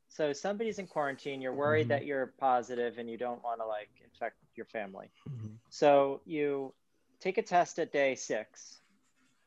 [0.08, 1.88] so somebody's in quarantine, you're worried mm-hmm.
[1.88, 5.10] that you're positive and you don't want to like infect your family.
[5.28, 5.54] Mm-hmm.
[5.68, 6.72] So you
[7.20, 8.80] take a test at day six.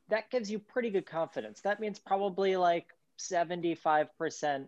[0.10, 1.62] That gives you pretty good confidence.
[1.62, 2.88] That means probably like
[3.20, 4.66] 75%.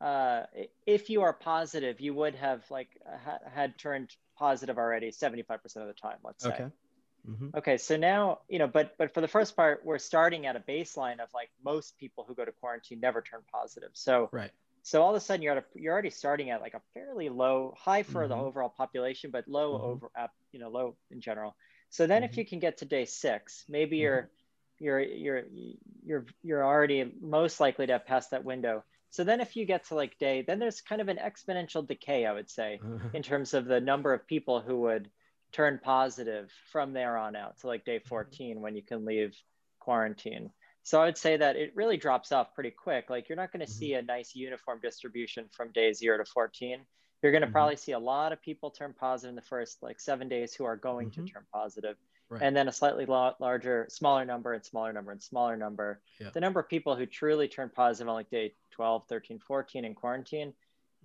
[0.00, 0.42] Uh,
[0.86, 2.88] if you are positive, you would have like
[3.24, 6.50] ha- had turned positive already 75% of the time, let's say.
[6.50, 6.66] Okay.
[7.28, 7.56] Mm-hmm.
[7.56, 10.60] Okay, so now you know, but but for the first part, we're starting at a
[10.60, 13.90] baseline of like most people who go to quarantine never turn positive.
[13.92, 14.50] So right.
[14.82, 17.28] So all of a sudden you're at a, you're already starting at like a fairly
[17.28, 18.30] low, high for mm-hmm.
[18.30, 19.84] the overall population, but low mm-hmm.
[19.84, 20.10] over,
[20.50, 21.54] you know, low in general.
[21.90, 22.40] So then if mm-hmm.
[22.40, 24.02] you can get to day six, maybe mm-hmm.
[24.02, 24.30] you're
[24.82, 25.42] you're you're
[26.04, 28.84] you're you're already most likely to have passed that window.
[29.10, 32.26] So then if you get to like day, then there's kind of an exponential decay,
[32.26, 32.80] I would say,
[33.14, 35.08] in terms of the number of people who would
[35.52, 38.08] turn positive from there on out to like day mm-hmm.
[38.08, 39.36] 14 when you can leave
[39.78, 40.50] quarantine.
[40.82, 43.08] So I would say that it really drops off pretty quick.
[43.08, 43.78] Like you're not going to mm-hmm.
[43.78, 46.80] see a nice uniform distribution from day zero to 14.
[47.22, 47.52] You're going to mm-hmm.
[47.52, 50.64] probably see a lot of people turn positive in the first like seven days who
[50.64, 51.24] are going mm-hmm.
[51.24, 51.96] to turn positive.
[52.32, 52.40] Right.
[52.40, 56.00] And then a slightly la- larger, smaller number and smaller number and smaller number.
[56.18, 56.30] Yeah.
[56.32, 59.94] The number of people who truly turn positive on like day 12, 13, 14 in
[59.94, 60.54] quarantine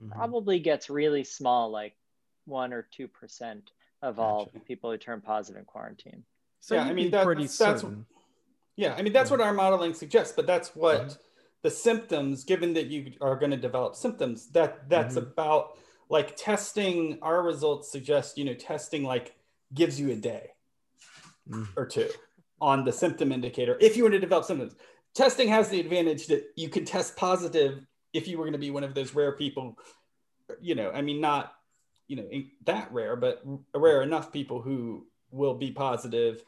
[0.01, 0.13] mm-hmm.
[0.13, 1.97] probably gets really small, like
[2.45, 3.09] one or 2%
[4.01, 4.21] of gotcha.
[4.21, 6.23] all people who turn positive in quarantine.
[6.61, 7.83] So yeah, I mean, that, pretty that's, that's,
[8.77, 11.13] yeah, I mean, that's what our modeling suggests, but that's what mm-hmm.
[11.61, 15.29] the symptoms, given that you are going to develop symptoms, that that's mm-hmm.
[15.29, 17.19] about like testing.
[17.21, 19.35] Our results suggest, you know, testing like
[19.73, 20.51] gives you a day
[21.49, 21.79] mm-hmm.
[21.79, 22.09] or two
[22.59, 24.75] on the symptom indicator if you were to develop symptoms.
[25.13, 28.71] Testing has the advantage that you can test positive if you were going to be
[28.71, 29.77] one of those rare people,
[30.61, 31.53] you know, I mean, not
[32.07, 32.29] you know
[32.65, 33.43] that rare, but
[33.75, 36.41] rare enough people who will be positive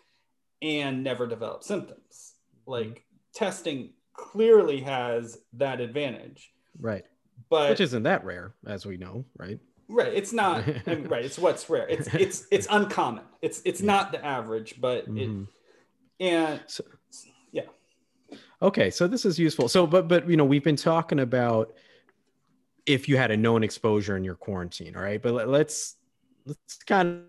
[0.61, 2.33] and never develop symptoms.
[2.65, 6.51] Like testing clearly has that advantage.
[6.79, 7.05] Right.
[7.49, 9.59] But which isn't that rare, as we know, right?
[9.89, 10.13] Right.
[10.13, 11.25] It's not I mean, right.
[11.25, 11.87] It's what's rare.
[11.87, 13.23] It's it's it's uncommon.
[13.41, 13.87] It's it's yeah.
[13.87, 15.43] not the average, but mm-hmm.
[15.43, 15.47] it
[16.19, 16.83] and so,
[17.51, 17.63] yeah.
[18.61, 19.67] Okay, so this is useful.
[19.67, 21.73] So, but but you know, we've been talking about
[22.85, 25.21] if you had a known exposure in your quarantine, all right.
[25.21, 25.95] But let, let's
[26.45, 27.23] let's kind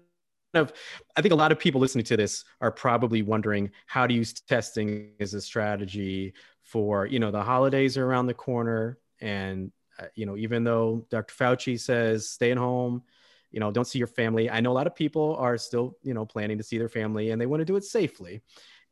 [0.54, 0.72] of
[1.16, 4.32] i think a lot of people listening to this are probably wondering how to use
[4.32, 9.70] testing as a strategy for you know the holidays are around the corner and
[10.14, 13.02] you know even though dr fauci says stay at home
[13.50, 14.48] you know don't see your family.
[14.48, 17.30] I know a lot of people are still you know planning to see their family
[17.30, 18.42] and they want to do it safely.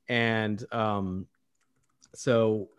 [0.09, 1.27] And um
[2.14, 2.71] so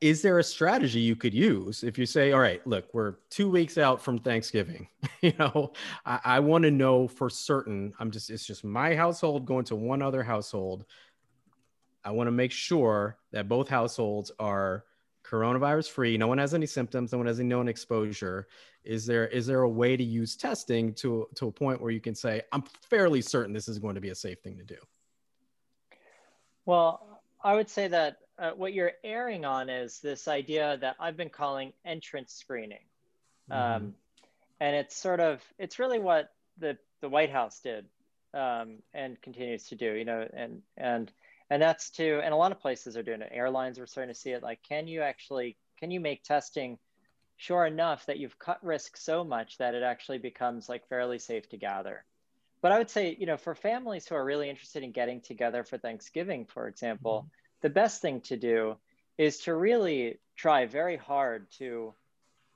[0.00, 3.50] is there a strategy you could use if you say all right look we're two
[3.50, 4.86] weeks out from thanksgiving
[5.20, 5.72] you know?
[6.06, 9.76] I, I want to know for certain i'm just it's just my household going to
[9.76, 10.84] one other household.
[12.04, 14.84] I want to make sure that both households are
[15.28, 18.46] coronavirus free no one has any symptoms no one has any known exposure
[18.84, 22.00] is there is there a way to use testing to to a point where you
[22.00, 24.76] can say i'm fairly certain this is going to be a safe thing to do
[26.64, 31.16] well i would say that uh, what you're erring on is this idea that I've
[31.16, 32.84] been calling entrance screening.
[33.50, 33.84] Mm-hmm.
[33.84, 33.94] Um,
[34.60, 37.86] and it's sort of, it's really what the, the White House did
[38.34, 41.10] um, and continues to do, you know, and, and,
[41.50, 43.30] and that's to, and a lot of places are doing it.
[43.32, 44.42] Airlines are starting to see it.
[44.42, 46.78] Like, can you actually, can you make testing
[47.36, 51.48] sure enough that you've cut risk so much that it actually becomes like fairly safe
[51.50, 52.04] to gather?
[52.60, 55.62] But I would say, you know, for families who are really interested in getting together
[55.62, 58.76] for Thanksgiving, for example, mm-hmm the best thing to do
[59.16, 61.94] is to really try very hard to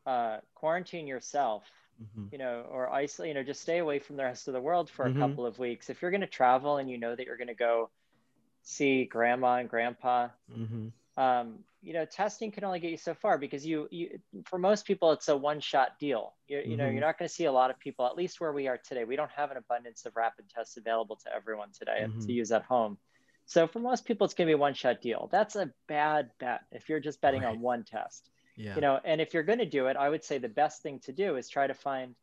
[0.07, 1.65] uh, quarantine yourself
[2.03, 2.27] mm-hmm.
[2.33, 4.91] you know or isolate you know just stay away from the rest of the world
[4.91, 5.23] for mm-hmm.
[5.23, 7.49] a couple of weeks if you're going to travel and you know that you're going
[7.49, 7.91] to go
[8.63, 10.89] see grandma and grandpa mm-hmm.
[11.23, 14.87] um, you know testing can only get you so far because you, you for most
[14.87, 16.93] people it's a one shot deal you, you know mm-hmm.
[16.93, 19.05] you're not going to see a lot of people at least where we are today
[19.05, 22.31] we don't have an abundance of rapid tests available to everyone today to mm-hmm.
[22.31, 22.97] use at home
[23.47, 25.29] so for most people, it's going to be a one shot deal.
[25.33, 27.51] That's a bad bet if you're just betting right.
[27.51, 28.31] on one test.
[28.57, 28.75] Yeah.
[28.75, 31.01] You know, and if you're going to do it, I would say the best thing
[31.01, 32.15] to do is try to find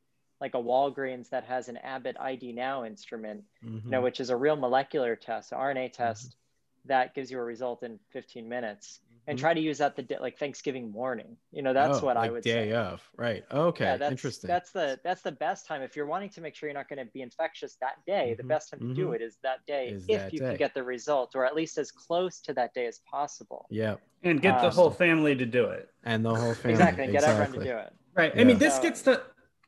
[0.42, 3.76] like a Walgreens that has an Abbott ID Now instrument, mm-hmm.
[3.76, 4.04] you know, mm-hmm.
[4.06, 6.90] which is a real molecular test, RNA test mm-hmm.
[6.90, 9.44] that gives you a result in 15 minutes and mm-hmm.
[9.44, 11.38] try to use that the like Thanksgiving morning.
[11.52, 12.74] You know, that's oh, what like I would day say.
[12.74, 13.44] of, right?
[13.52, 14.48] Okay, yeah, that's, interesting.
[14.48, 17.06] That's the that's the best time if you're wanting to make sure you're not going
[17.06, 18.30] to be infectious that day.
[18.32, 18.42] Mm-hmm.
[18.42, 18.96] The best time to mm-hmm.
[18.96, 20.48] do it is that day is if that you day.
[20.48, 23.68] can get the result, or at least as close to that day as possible.
[23.70, 25.90] Yeah, and get the whole family to do it.
[26.04, 27.94] And the whole family exactly, and get everyone to do it.
[28.16, 28.34] Right.
[28.34, 28.42] Yeah.
[28.42, 29.22] I mean, this so, gets to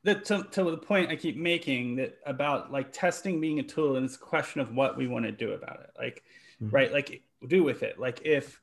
[0.04, 3.96] the to, to the point I keep making that about like testing being a tool,
[3.96, 5.92] and it's a question of what we want to do about it.
[5.98, 6.24] Like,
[6.62, 6.76] mm-hmm.
[6.76, 6.92] right?
[6.92, 8.00] Like, do with it.
[8.00, 8.60] Like, if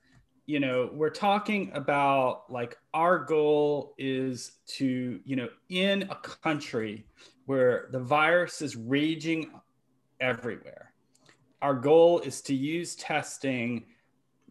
[0.48, 7.05] you know we're talking about like our goal is to you know in a country
[7.44, 9.51] where the virus is raging
[10.20, 10.94] everywhere
[11.61, 13.85] our goal is to use testing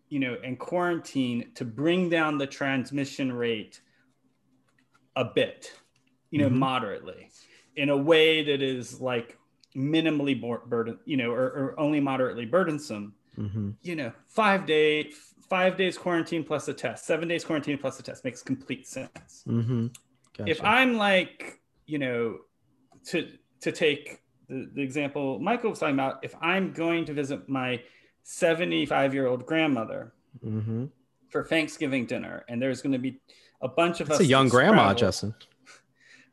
[0.10, 3.82] you know and quarantine to bring down the transmission rate
[5.16, 5.74] a bit
[6.38, 6.60] you know mm-hmm.
[6.60, 7.30] moderately
[7.76, 9.38] in a way that is like
[9.76, 13.72] minimally burden you know or, or only moderately burdensome mm-hmm.
[13.82, 15.12] you know five day
[15.50, 19.44] five days quarantine plus a test, seven days quarantine plus a test makes complete sense.
[19.48, 19.88] Mm-hmm.
[20.38, 20.52] Gotcha.
[20.52, 22.40] If I'm like, you know,
[23.06, 23.30] to
[23.62, 27.82] to take the, the example Michael was talking about, if I'm going to visit my
[28.24, 30.14] 75 year old grandmother
[30.46, 30.86] mm-hmm.
[31.30, 33.20] for Thanksgiving dinner, and there's going to be
[33.62, 34.26] a bunch of That's us.
[34.26, 35.36] a young grandma, travel, Justin.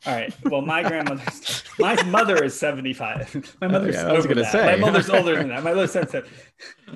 [0.06, 0.34] All right.
[0.44, 3.56] Well, my grandmother's my mother is 75.
[3.60, 4.52] My mother's yeah, over that.
[4.52, 4.64] Say.
[4.64, 5.62] My mother's older than that.
[5.62, 6.30] My mother's 77.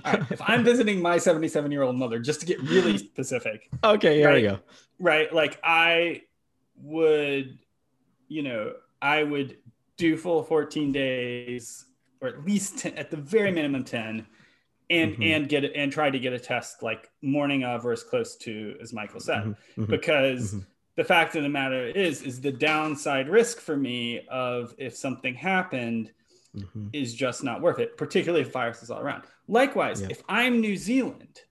[0.05, 0.31] All right.
[0.31, 3.69] If I'm visiting my 77 year old mother, just to get really specific.
[3.83, 4.59] Okay, here right, we go.
[4.99, 5.33] Right.
[5.33, 6.23] Like I
[6.83, 7.59] would,
[8.29, 9.57] you know, I would
[9.97, 11.87] do full 14 days
[12.21, 14.27] or at least 10, at the very minimum 10
[14.91, 15.23] and mm-hmm.
[15.23, 18.37] and get it and try to get a test like morning of or as close
[18.37, 19.83] to as Michael said mm-hmm.
[19.83, 19.91] mm-hmm.
[19.91, 20.65] because mm-hmm
[20.99, 25.33] the fact of the matter is is the downside risk for me of if something
[25.33, 26.11] happened
[26.57, 26.89] mm-hmm.
[26.93, 30.09] is just not worth it particularly if virus is all around likewise yeah.
[30.11, 31.43] if i'm new zealand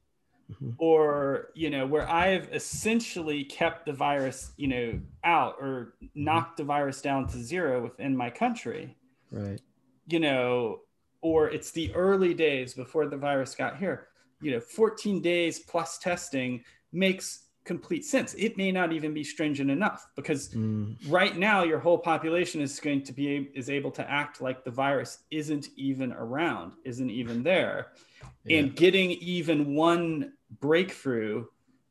[0.51, 0.71] mm-hmm.
[0.79, 6.07] or you know where i've essentially kept the virus you know out or mm-hmm.
[6.25, 8.97] knocked the virus down to zero within my country
[9.31, 9.61] right
[10.07, 10.81] you know
[11.21, 14.09] or it's the early days before the virus got here
[14.41, 18.33] you know 14 days plus testing makes complete sense.
[18.35, 20.95] It may not even be stringent enough because mm.
[21.07, 24.71] right now your whole population is going to be is able to act like the
[24.71, 27.87] virus isn't even around, isn't even there.
[28.43, 28.59] Yeah.
[28.59, 31.45] And getting even one breakthrough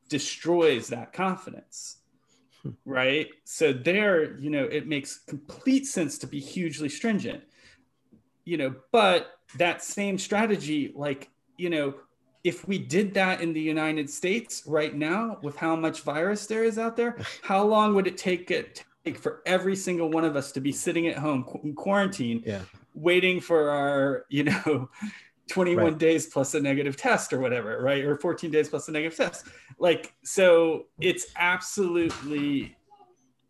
[0.09, 1.99] destroys that confidence
[2.85, 7.43] right so there you know it makes complete sense to be hugely stringent
[8.45, 11.95] you know but that same strategy like you know
[12.47, 16.65] if we did that in the united states right now with how much virus there
[16.65, 20.37] is out there how long would it take it take for every single one of
[20.37, 22.61] us to be sitting at home in quarantine yeah.
[22.95, 24.89] waiting for our you know
[25.49, 25.99] 21 right.
[25.99, 28.05] days plus a negative test or whatever right?
[28.05, 29.47] Or 14 days plus a negative test.
[29.79, 32.77] Like so it's absolutely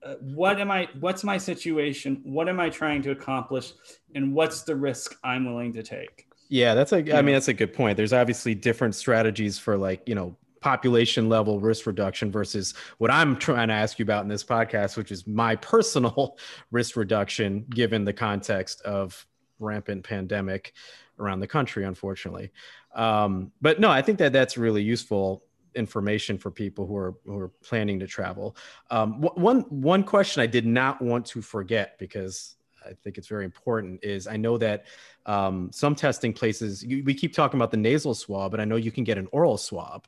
[0.03, 2.21] uh, what am i what's my situation?
[2.25, 3.73] What am i trying to accomplish?
[4.15, 7.55] And what's the risk i'm willing to take yeah that's a i mean that's a
[7.55, 7.97] good point.
[7.97, 13.37] There's obviously different strategies for like you know population level risk reduction versus what i'm
[13.37, 16.39] trying to ask you about in this podcast which is my personal
[16.73, 19.27] risk reduction given the context of
[19.61, 20.73] rampant pandemic
[21.19, 22.51] around the country unfortunately.
[22.95, 25.45] Um, but no i think that that's really useful
[25.77, 28.57] information for people who are who are planning to travel.
[28.91, 32.57] Um, one one question I did not want to forget because
[32.87, 34.87] I think it's very important is I know that
[35.27, 38.77] um, some testing places you, we keep talking about the nasal swab, but I know
[38.77, 40.07] you can get an oral swab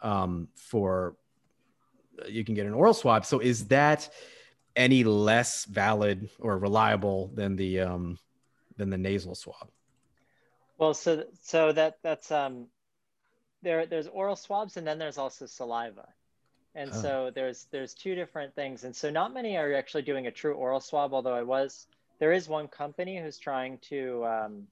[0.00, 1.16] um, for
[2.28, 3.24] you can get an oral swab.
[3.24, 4.08] So is that
[4.76, 8.18] any less valid or reliable than the um,
[8.76, 9.70] than the nasal swab?
[10.78, 12.66] Well, so so that that's um,
[13.64, 16.06] there there's oral swabs and then there's also saliva
[16.76, 17.02] and oh.
[17.02, 20.54] so there's there's two different things and so not many are actually doing a true
[20.54, 21.88] oral swab although i was
[22.18, 24.66] there is one company who's trying to um,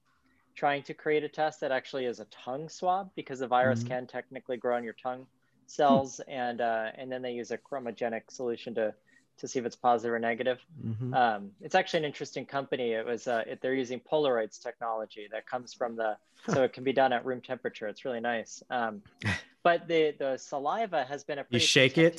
[0.55, 3.89] trying to create a test that actually is a tongue swab because the virus mm-hmm.
[3.89, 5.25] can technically grow on your tongue
[5.65, 6.31] cells hmm.
[6.31, 8.93] and uh, and then they use a chromogenic solution to
[9.35, 10.59] to see if it's positive or negative.
[10.85, 11.13] Mm-hmm.
[11.13, 12.91] Um, it's actually an interesting company.
[12.91, 16.17] It was uh, it, they're using Polaroids technology that comes from the
[16.49, 17.87] so it can be done at room temperature.
[17.87, 18.61] It's really nice.
[18.69, 19.01] Um,
[19.63, 22.17] but the the saliva has been a you shake it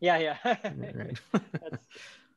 [0.00, 0.56] yeah yeah yeah.
[0.94, 1.18] right.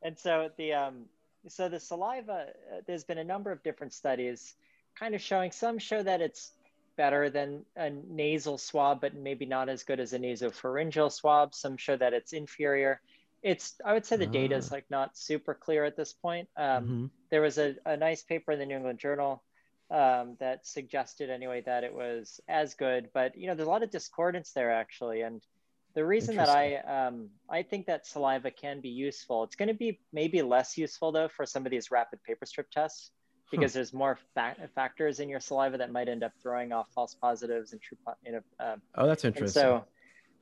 [0.03, 1.05] and so the um,
[1.47, 4.55] so the saliva uh, there's been a number of different studies
[4.99, 6.51] kind of showing some show that it's
[6.97, 11.77] better than a nasal swab but maybe not as good as a nasopharyngeal swab some
[11.77, 12.99] show that it's inferior
[13.41, 14.75] it's i would say the data is ah.
[14.75, 17.05] like not super clear at this point um, mm-hmm.
[17.29, 19.41] there was a, a nice paper in the new england journal
[19.89, 23.83] um, that suggested anyway that it was as good but you know there's a lot
[23.83, 25.41] of discordance there actually and
[25.93, 29.73] the reason that i um, i think that saliva can be useful it's going to
[29.73, 33.11] be maybe less useful though for some of these rapid paper strip tests
[33.49, 37.15] because there's more fa- factors in your saliva that might end up throwing off false
[37.15, 39.85] positives and true you know um, oh that's interesting so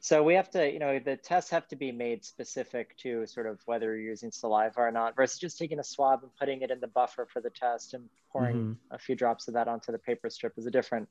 [0.02, 3.48] so we have to, you know, the tests have to be made specific to sort
[3.48, 6.72] of whether you're using saliva or not, versus just taking a swab and putting it
[6.72, 8.96] in the buffer for the test and pouring mm-hmm.
[8.96, 11.10] a few drops of that onto the paper strip is a different,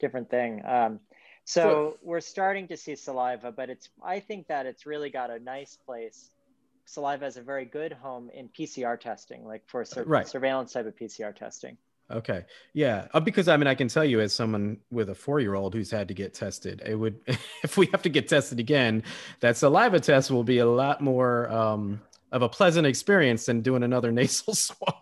[0.00, 0.62] different thing.
[0.64, 1.00] Um,
[1.44, 5.38] so, we're starting to see saliva, but it's I think that it's really got a
[5.38, 6.30] nice place.
[6.84, 10.26] Saliva has a very good home in PCR testing, like for sur- right.
[10.26, 11.76] surveillance type of PCR testing.
[12.10, 12.44] Okay.
[12.74, 13.06] Yeah.
[13.14, 15.74] Uh, because I mean, I can tell you as someone with a four year old
[15.74, 17.18] who's had to get tested, it would,
[17.62, 19.02] if we have to get tested again,
[19.40, 23.82] that saliva test will be a lot more um, of a pleasant experience than doing
[23.82, 24.94] another nasal swab.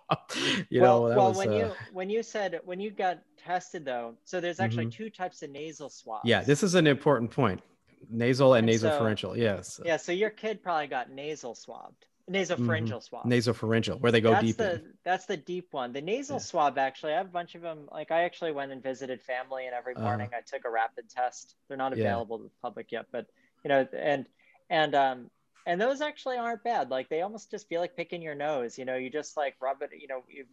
[0.69, 1.57] you well, know, well, was, when uh...
[1.57, 5.05] you, when you said, when you got tested though, so there's actually mm-hmm.
[5.05, 6.23] two types of nasal swabs.
[6.25, 6.43] Yeah.
[6.43, 7.61] This is an important point
[8.09, 9.21] nasal and, and nasopharyngeal.
[9.21, 9.81] So, yes.
[9.85, 9.97] Yeah.
[9.97, 12.99] So your kid probably got nasal swabbed nasopharyngeal mm-hmm.
[13.01, 13.25] swab.
[13.25, 14.57] Nasopharyngeal, where they go that's deep.
[14.57, 14.95] The, in.
[15.05, 15.93] That's the deep one.
[15.93, 16.43] The nasal yeah.
[16.43, 17.89] swab, actually, I have a bunch of them.
[17.91, 20.05] Like I actually went and visited family, and every uh-huh.
[20.05, 21.57] morning uh, I took a rapid test.
[21.69, 22.45] They're not available yeah.
[22.45, 23.27] to the public yet, but
[23.65, 24.27] you know, and
[24.69, 25.31] and um,
[25.67, 26.91] and those actually aren't bad.
[26.91, 28.79] Like they almost just feel like picking your nose.
[28.79, 29.91] You know, you just like rub it.
[29.99, 30.45] You know, you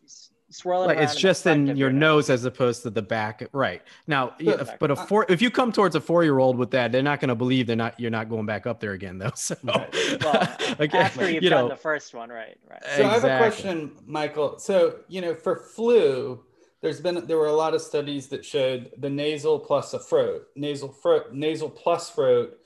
[0.49, 0.87] swirl it.
[0.87, 3.47] Like it's just in your, nose, nose, as opposed to the back.
[3.53, 7.01] Right now, if, but a four, if you come towards a four-year-old with that, they're
[7.01, 7.99] not going to believe they're not.
[7.99, 9.31] You're not going back up there again, though.
[9.37, 10.23] So, right.
[10.23, 12.57] well, okay, after you've you done know, the first one, right?
[12.69, 12.83] Right.
[12.83, 13.05] So exactly.
[13.05, 14.59] I have a question, Michael.
[14.59, 16.43] So you know, for flu,
[16.81, 20.47] there's been there were a lot of studies that showed the nasal plus a throat,
[20.55, 22.57] nasal throat, nasal plus throat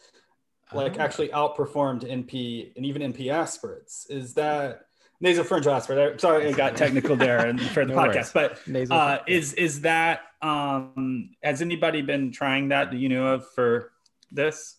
[0.73, 1.01] like oh.
[1.01, 4.05] actually outperformed NP and even NP aspirates.
[4.09, 4.85] Is that
[5.19, 6.21] nasal nasopharyngeal aspirate?
[6.21, 8.89] Sorry, I got technical there and for the no podcast, worries.
[8.89, 12.91] but uh, is is that um, has anybody been trying that?
[12.91, 13.91] Do you know of for
[14.31, 14.75] this?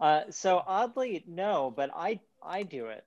[0.00, 3.04] Uh, so oddly, no, but I I do it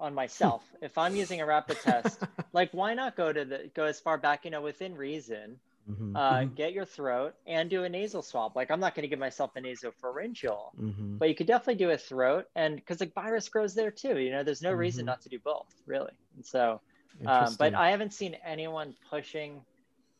[0.00, 0.62] on myself.
[0.82, 2.20] if I'm using a rapid test,
[2.52, 5.58] like why not go to the go as far back, you know, within reason
[5.90, 6.16] Mm-hmm.
[6.16, 6.54] Uh, mm-hmm.
[6.54, 8.56] get your throat and do a nasal swab.
[8.56, 11.16] Like I'm not going to give myself a nasopharyngeal, mm-hmm.
[11.18, 14.18] but you could definitely do a throat, and because the virus grows there too.
[14.18, 15.08] You know, there's no reason mm-hmm.
[15.08, 16.12] not to do both, really.
[16.36, 16.80] And so,
[17.26, 19.60] um, but I haven't seen anyone pushing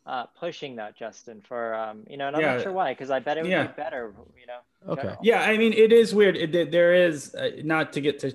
[0.07, 2.55] uh, pushing that, Justin, for um, you know, and I'm yeah.
[2.55, 3.67] not sure why, because I bet it would yeah.
[3.67, 4.93] be better, you know.
[4.93, 5.03] Okay.
[5.03, 5.21] General.
[5.23, 6.37] Yeah, I mean, it is weird.
[6.37, 8.33] It, there is uh, not to get to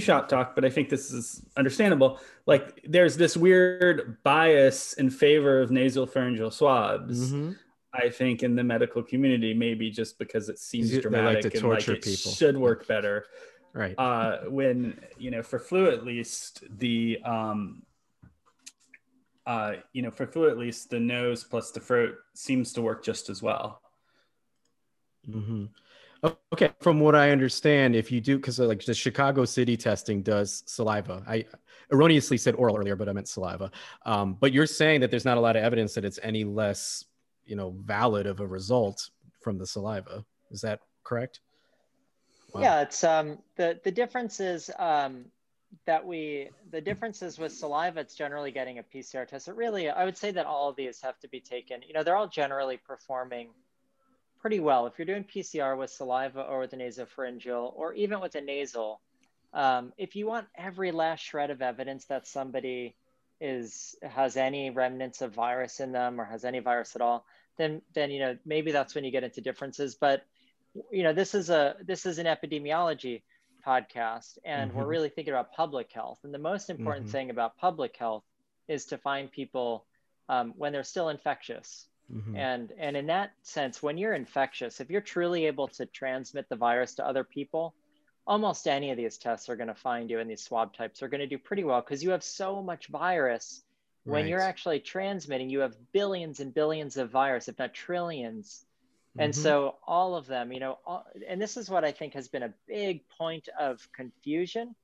[0.00, 2.20] shop talk, but I think this is understandable.
[2.46, 7.32] Like, there's this weird bias in favor of nasal pharyngeal swabs.
[7.32, 7.52] Mm-hmm.
[7.92, 11.88] I think in the medical community, maybe just because it seems dramatic like and like
[11.88, 12.32] it people.
[12.32, 13.26] should work better.
[13.72, 13.94] Right.
[13.98, 17.82] Uh, when you know, for flu at least, the um,
[19.46, 23.04] uh, you know, for flu at least, the nose plus the throat seems to work
[23.04, 23.80] just as well.
[25.28, 25.66] Mm-hmm.
[26.52, 30.62] Okay, from what I understand, if you do, because like the Chicago City testing does
[30.66, 31.22] saliva.
[31.26, 31.44] I
[31.92, 33.70] erroneously said oral earlier, but I meant saliva.
[34.06, 37.04] Um, but you're saying that there's not a lot of evidence that it's any less,
[37.44, 39.10] you know, valid of a result
[39.42, 40.24] from the saliva.
[40.50, 41.40] Is that correct?
[42.54, 42.62] Wow.
[42.62, 45.26] Yeah, it's um the the difference is um
[45.86, 50.04] that we the differences with saliva it's generally getting a pcr test it really i
[50.04, 52.76] would say that all of these have to be taken you know they're all generally
[52.76, 53.48] performing
[54.44, 58.34] pretty well if you're doing pcr with saliva or with a nasopharyngeal or even with
[58.34, 59.00] a nasal
[59.54, 62.94] um, if you want every last shred of evidence that somebody
[63.40, 67.24] is has any remnants of virus in them or has any virus at all
[67.56, 70.26] then then you know maybe that's when you get into differences but
[70.90, 73.22] you know this is a this is an epidemiology
[73.66, 74.80] podcast and mm-hmm.
[74.80, 76.18] we're really thinking about public health.
[76.24, 77.12] And the most important mm-hmm.
[77.12, 78.24] thing about public health
[78.68, 79.84] is to find people
[80.28, 81.86] um, when they're still infectious.
[82.12, 82.36] Mm-hmm.
[82.36, 86.56] And and in that sense, when you're infectious, if you're truly able to transmit the
[86.56, 87.74] virus to other people,
[88.26, 91.08] almost any of these tests are going to find you and these swab types are
[91.08, 93.62] going to do pretty well because you have so much virus.
[94.04, 94.28] When right.
[94.28, 98.66] you're actually transmitting, you have billions and billions of virus, if not trillions
[99.18, 99.42] and mm-hmm.
[99.42, 102.42] so all of them, you know, all, and this is what I think has been
[102.42, 104.74] a big point of confusion.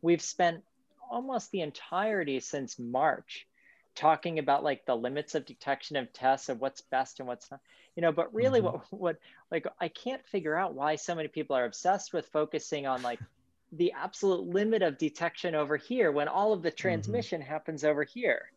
[0.00, 0.62] We've spent
[1.10, 3.48] almost the entirety since March
[3.94, 7.60] talking about like the limits of detection of tests of what's best and what's not
[7.96, 8.76] you know but really mm-hmm.
[8.90, 9.18] what what
[9.50, 13.18] like i can't figure out why so many people are obsessed with focusing on like
[13.72, 16.76] the absolute limit of detection over here when all of the mm-hmm.
[16.76, 17.50] transmission mm-hmm.
[17.50, 18.50] happens over here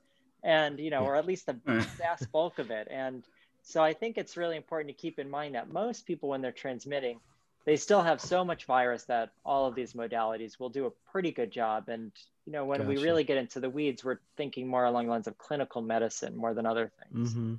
[0.43, 1.59] and you know or at least the
[1.97, 3.23] vast bulk of it and
[3.63, 6.51] so I think it's really important to keep in mind that most people, when they're
[6.51, 7.19] transmitting,
[7.65, 11.31] they still have so much virus that all of these modalities will do a pretty
[11.31, 11.87] good job.
[11.87, 12.11] And
[12.45, 12.89] you know, when gotcha.
[12.89, 16.35] we really get into the weeds, we're thinking more along the lines of clinical medicine
[16.35, 17.31] more than other things.
[17.31, 17.55] Mm-hmm.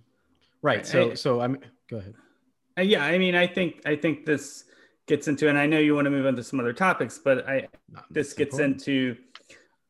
[0.63, 0.87] Right.
[0.87, 1.59] So, I, so I'm.
[1.89, 2.15] Go ahead.
[2.79, 4.65] Uh, yeah, I mean, I think I think this
[5.07, 7.49] gets into, and I know you want to move on to some other topics, but
[7.49, 7.69] I
[8.11, 8.89] this gets important.
[8.89, 9.17] into,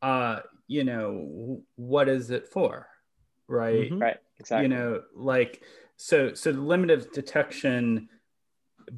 [0.01, 2.87] uh, you know, what is it for,
[3.47, 3.89] right?
[3.89, 3.99] Mm-hmm.
[3.99, 4.17] Right.
[4.39, 4.63] Exactly.
[4.63, 5.61] You know, like
[5.97, 8.09] so so the limit of detection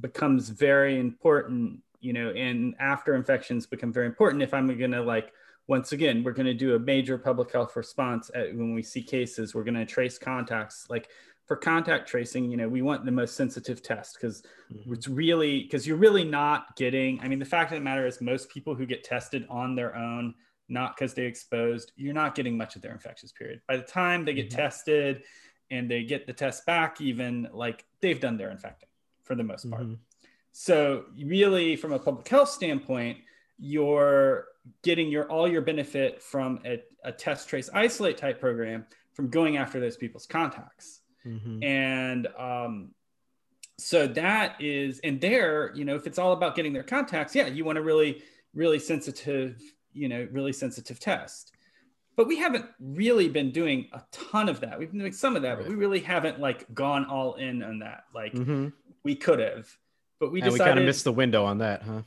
[0.01, 5.01] becomes very important you know and after infections become very important if i'm going to
[5.01, 5.31] like
[5.67, 9.01] once again we're going to do a major public health response at, when we see
[9.01, 11.09] cases we're going to trace contacts like
[11.45, 14.93] for contact tracing you know we want the most sensitive test because mm-hmm.
[14.93, 18.19] it's really because you're really not getting i mean the fact of the matter is
[18.21, 20.33] most people who get tested on their own
[20.69, 24.25] not because they exposed you're not getting much of their infectious period by the time
[24.25, 24.57] they get mm-hmm.
[24.57, 25.23] tested
[25.69, 28.89] and they get the test back even like they've done their infecting
[29.23, 29.93] for the most part mm-hmm.
[30.51, 33.17] so really from a public health standpoint
[33.57, 34.47] you're
[34.83, 39.57] getting your all your benefit from a, a test trace isolate type program from going
[39.57, 41.63] after those people's contacts mm-hmm.
[41.63, 42.89] and um,
[43.77, 47.47] so that is and there you know if it's all about getting their contacts yeah
[47.47, 48.21] you want a really
[48.53, 49.61] really sensitive
[49.93, 51.53] you know really sensitive test
[52.17, 54.77] but we haven't really been doing a ton of that.
[54.77, 55.57] We've been doing some of that, right.
[55.59, 58.05] but we really haven't like gone all in on that.
[58.13, 58.69] Like mm-hmm.
[59.03, 59.69] we could have,
[60.19, 62.01] but we and decided we kind of missed the window on that, huh?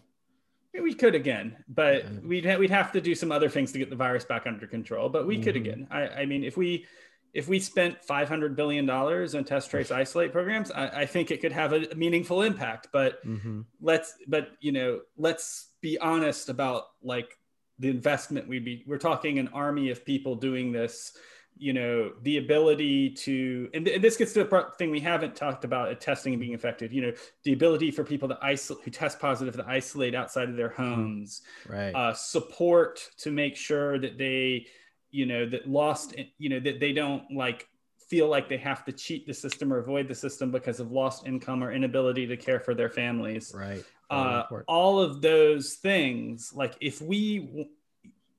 [0.73, 2.11] We could again, but yeah.
[2.23, 4.67] we'd ha- we'd have to do some other things to get the virus back under
[4.67, 5.09] control.
[5.09, 5.45] But we mm-hmm.
[5.45, 5.89] could again.
[5.91, 6.87] I, I mean, if we
[7.33, 11.41] if we spent 500 billion dollars on test trace isolate programs I, I, think it
[11.41, 13.61] could have a meaningful impact but mm-hmm.
[13.81, 17.39] let's but you know let's be honest about like
[17.79, 21.13] the investment we'd be we're talking an army of people doing this
[21.61, 25.37] you know the ability to and, th- and this gets to the thing we haven't
[25.37, 27.13] talked about at testing and being effective you know
[27.45, 31.43] the ability for people to isolate who test positive to isolate outside of their homes
[31.69, 31.95] right.
[31.95, 34.67] uh, support to make sure that they
[35.11, 37.69] you know that lost you know that they don't like
[38.09, 41.27] feel like they have to cheat the system or avoid the system because of lost
[41.27, 43.53] income or inability to care for their families.
[43.55, 43.85] Right.
[44.11, 47.69] Uh, all of those things like if we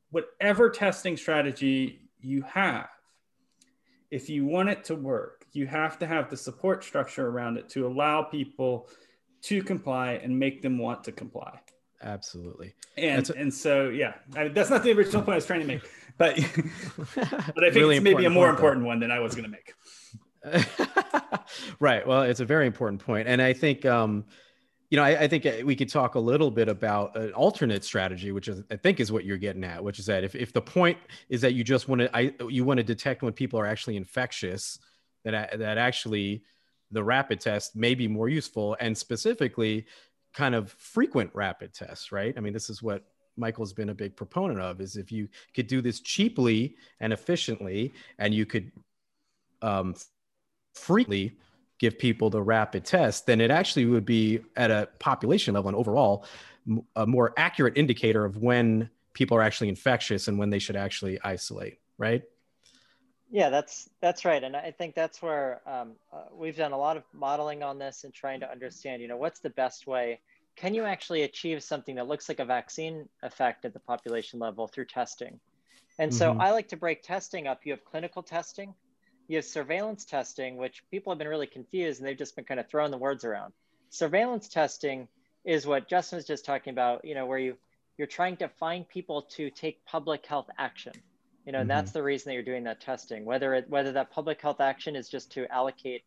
[0.09, 2.89] whatever testing strategy you have
[4.11, 7.67] if you want it to work you have to have the support structure around it
[7.69, 8.87] to allow people
[9.41, 11.59] to comply and make them want to comply.
[12.03, 12.73] Absolutely.
[12.97, 15.67] And a- and so yeah I that's not the original point i was trying to
[15.67, 15.81] make
[16.17, 16.35] but
[17.15, 19.51] but i think really it's maybe a more important one than i was going to
[19.51, 19.73] make.
[21.79, 22.05] Right.
[22.05, 24.25] Well, it's a very important point, and I think um,
[24.91, 27.85] you know, I, I, think uh, we could talk a little bit about an alternate
[27.85, 30.51] strategy, which is, I think, is what you're getting at, which is that if, if
[30.51, 30.97] the point
[31.29, 33.95] is that you just want to, I, you want to detect when people are actually
[33.95, 34.77] infectious,
[35.23, 36.43] that that actually
[36.91, 39.85] the rapid test may be more useful, and specifically,
[40.33, 42.33] kind of frequent rapid tests, right?
[42.35, 43.03] I mean, this is what
[43.37, 47.93] Michael's been a big proponent of: is if you could do this cheaply and efficiently,
[48.19, 48.73] and you could
[49.61, 49.95] um,
[50.73, 51.37] frequently
[51.81, 55.75] give people the rapid test, then it actually would be at a population level and
[55.75, 56.23] overall
[56.95, 61.19] a more accurate indicator of when people are actually infectious and when they should actually
[61.23, 62.21] isolate, right?
[63.31, 66.97] Yeah, that's that's right, and I think that's where um, uh, we've done a lot
[66.97, 70.19] of modeling on this and trying to understand, you know, what's the best way?
[70.55, 74.67] Can you actually achieve something that looks like a vaccine effect at the population level
[74.67, 75.39] through testing?
[75.97, 76.41] And so mm-hmm.
[76.41, 77.61] I like to break testing up.
[77.63, 78.75] You have clinical testing,
[79.27, 82.59] you have surveillance testing, which people have been really confused and they've just been kind
[82.59, 83.53] of throwing the words around.
[83.89, 85.07] Surveillance testing
[85.45, 87.57] is what Justin was just talking about, you know, where you
[87.97, 90.93] you're trying to find people to take public health action.
[91.45, 91.61] You know, mm-hmm.
[91.61, 93.25] and that's the reason that you're doing that testing.
[93.25, 96.03] Whether it whether that public health action is just to allocate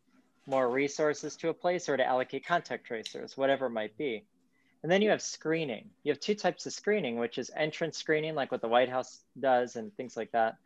[0.47, 4.25] more resources to a place or to allocate contact tracers, whatever it might be.
[4.83, 5.89] And then you have screening.
[6.03, 9.21] You have two types of screening, which is entrance screening, like what the White House
[9.41, 10.57] does and things like that.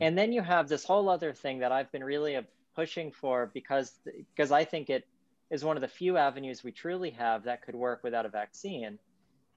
[0.00, 2.38] And then you have this whole other thing that I've been really
[2.74, 5.06] pushing for because because I think it
[5.50, 8.98] is one of the few avenues we truly have that could work without a vaccine,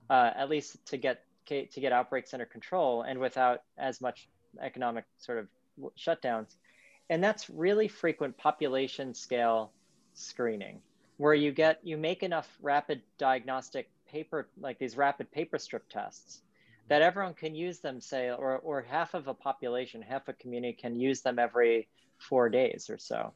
[0.10, 4.30] uh, at least to get to get outbreaks under control and without as much
[4.62, 5.48] economic sort of
[5.98, 6.56] shutdowns.
[7.10, 9.72] And that's really frequent population scale
[10.14, 10.80] screening,
[11.18, 16.42] where you get you make enough rapid diagnostic paper like these rapid paper strip tests
[16.90, 20.74] that everyone can use them, say, or, or half of a population, half a community
[20.74, 21.88] can use them every
[22.18, 23.32] four days or so.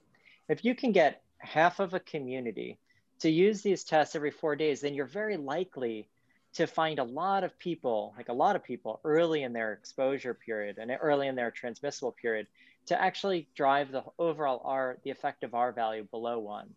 [0.49, 2.80] If you can get half of a community
[3.20, 6.10] to use these tests every four days, then you're very likely
[6.54, 10.34] to find a lot of people, like a lot of people early in their exposure
[10.34, 12.47] period and early in their transmissible period
[12.86, 16.68] to actually drive the overall R, the effective R value below one.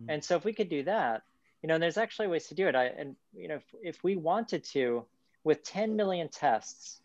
[0.00, 0.10] Mm-hmm.
[0.10, 1.22] And so if we could do that,
[1.62, 2.74] you know, and there's actually ways to do it.
[2.74, 5.04] I, and, you know, if, if we wanted to,
[5.44, 7.00] with 10 million tests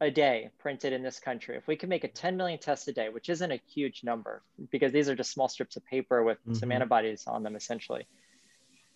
[0.00, 2.92] a day printed in this country, if we could make a 10 million tests a
[2.92, 6.38] day, which isn't a huge number because these are just small strips of paper with
[6.40, 6.54] mm-hmm.
[6.54, 8.06] some antibodies on them essentially,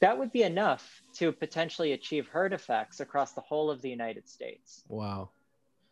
[0.01, 4.28] that would be enough to potentially achieve herd effects across the whole of the United
[4.28, 4.83] States.
[4.89, 5.31] Wow.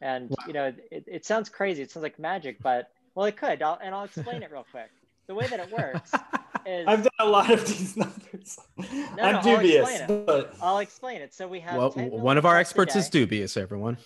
[0.00, 0.36] And, wow.
[0.46, 1.82] you know, it, it sounds crazy.
[1.82, 3.62] It sounds like magic, but well, it could.
[3.62, 4.90] I'll, and I'll explain it real quick.
[5.26, 6.12] The way that it works
[6.68, 8.58] is I've done a lot of these numbers.
[8.76, 11.34] No, I'm no, dubious, I'll but I'll explain it.
[11.34, 13.56] So we have well, one of our experts is dubious.
[13.56, 13.96] Everyone,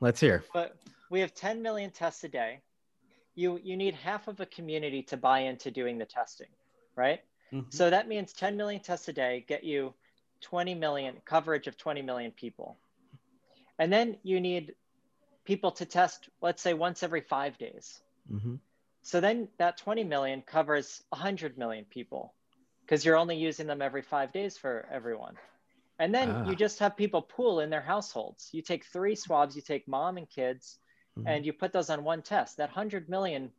[0.00, 0.44] let's hear.
[0.54, 0.76] But
[1.10, 2.60] we have 10 million tests a day.
[3.34, 6.48] You you need half of a community to buy into doing the testing,
[6.96, 7.20] right?
[7.52, 7.70] Mm-hmm.
[7.70, 9.92] So that means 10 million tests a day get you
[10.42, 12.76] 20 million coverage of 20 million people,
[13.78, 14.74] and then you need
[15.44, 18.00] people to test, let's say once every five days.
[18.32, 18.54] Mm-hmm.
[19.02, 22.34] So then that 20 million covers 100 million people
[22.84, 25.34] because you're only using them every five days for everyone.
[25.98, 26.48] And then ah.
[26.48, 28.48] you just have people pool in their households.
[28.52, 30.78] You take three swabs, you take mom and kids,
[31.18, 31.28] mm-hmm.
[31.28, 32.56] and you put those on one test.
[32.56, 33.50] That 100 million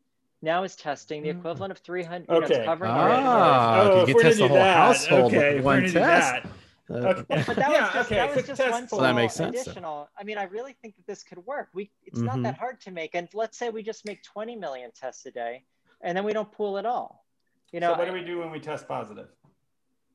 [0.41, 1.39] now is testing the mm.
[1.39, 2.29] equivalent of 300.
[2.29, 2.53] Okay.
[2.53, 5.83] You know, covering ah, oh, you can test the whole that, household okay, with one
[5.83, 5.93] test.
[5.93, 6.47] That.
[6.89, 7.43] Uh, okay.
[7.47, 8.15] But that yeah, was just, okay.
[8.15, 10.09] that was just one small that makes sense, additional.
[10.17, 11.69] I mean, I really think that this could work.
[11.73, 12.25] We it's mm-hmm.
[12.25, 13.15] not that hard to make.
[13.15, 15.63] And let's say we just make 20 million tests a day,
[16.01, 17.25] and then we don't pool at all.
[17.71, 19.29] You know, so what do we do when we test positive?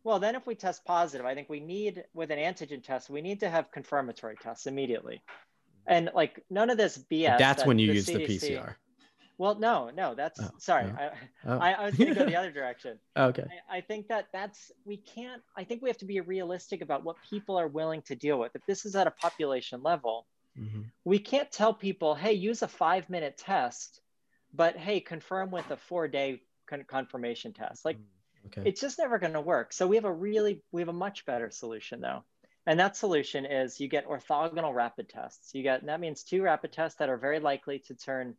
[0.05, 3.21] Well, then if we test positive, I think we need with an antigen test, we
[3.21, 5.23] need to have confirmatory tests immediately.
[5.87, 7.39] And like none of this BS.
[7.39, 8.75] That's that when you use CDC, the PCR.
[9.39, 10.87] Well, no, no, that's oh, sorry.
[10.87, 10.97] No.
[10.99, 11.11] I,
[11.47, 11.59] oh.
[11.59, 12.99] I, I, was going to go the other direction.
[13.17, 13.45] okay.
[13.71, 17.05] I, I, think that that's, we can't, I think we have to be realistic about
[17.05, 18.57] what people are willing to deal with.
[18.57, 20.27] If this is at a population level,
[20.59, 20.83] mm-hmm.
[21.05, 24.01] we can't tell people, hey, use a five minute test,
[24.53, 27.85] but hey, confirm with a four day con- confirmation test.
[27.85, 28.69] Like, mm, okay.
[28.69, 29.73] it's just never going to work.
[29.73, 32.25] So we have a really, we have a much better solution though.
[32.67, 35.55] And that solution is you get orthogonal rapid tests.
[35.55, 38.35] You get, that means two rapid tests that are very likely to turn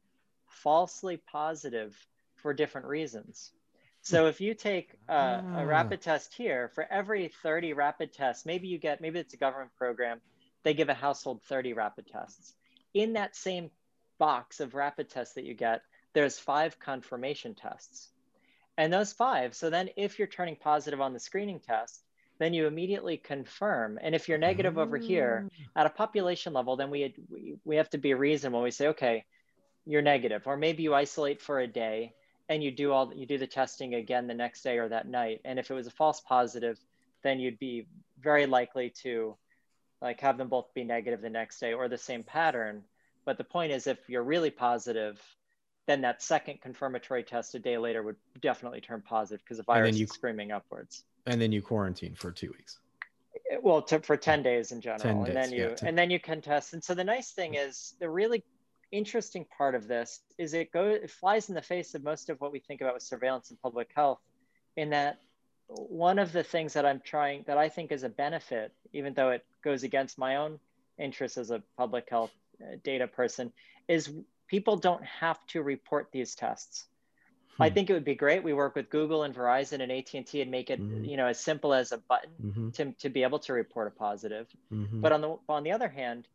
[0.49, 1.95] falsely positive
[2.35, 3.51] for different reasons.
[4.01, 5.61] So if you take a, a, ah.
[5.63, 9.71] rapid test here, for every 30 rapid tests, maybe you get, maybe it's a government
[9.77, 10.21] program,
[10.63, 12.53] they give a household 30 rapid tests.
[12.93, 13.69] In that same
[14.17, 15.81] box of rapid tests that you get,
[16.13, 18.09] there's five confirmation tests.
[18.77, 22.01] And those five, so then if you're turning positive on the screening test,
[22.39, 23.99] then you immediately confirm.
[24.01, 25.81] And if you're negative over here ah.
[25.81, 28.61] at a population level, then we, we, we have to be reasonable.
[28.61, 29.25] We say, okay,
[29.89, 32.13] you're negative, or maybe you isolate for a day
[32.47, 35.41] and you do all you do the testing again the next day or that night.
[35.43, 36.79] And if it was a false positive
[37.23, 37.87] then you'd be
[38.21, 39.35] very likely to
[39.99, 42.83] like have them both be negative the next day or the same pattern.
[43.25, 45.19] But the point is if you're really positive
[45.87, 49.97] then that second confirmatory test a day later would definitely turn positive because the virus
[49.97, 51.03] you, is screaming upwards.
[51.25, 52.77] And then you quarantine for two weeks.
[53.63, 55.01] Well to, for 10 days in general.
[55.01, 56.73] 10 and days, then you yeah, and then you can test.
[56.73, 58.43] And so the nice thing is the really
[58.91, 62.39] interesting part of this is it goes it flies in the face of most of
[62.41, 64.19] what we think about with surveillance and public health
[64.77, 65.19] in that
[65.67, 69.29] one of the things that i'm trying that i think is a benefit even though
[69.29, 70.59] it goes against my own
[70.97, 72.31] interests as a public health
[72.61, 73.51] uh, data person
[73.87, 74.11] is
[74.47, 76.85] people don't have to report these tests
[77.57, 77.63] hmm.
[77.63, 80.49] i think it would be great we work with google and verizon and at&t and
[80.49, 81.05] make it mm-hmm.
[81.05, 82.69] you know as simple as a button mm-hmm.
[82.71, 84.99] to, to be able to report a positive mm-hmm.
[84.99, 86.27] but on the on the other hand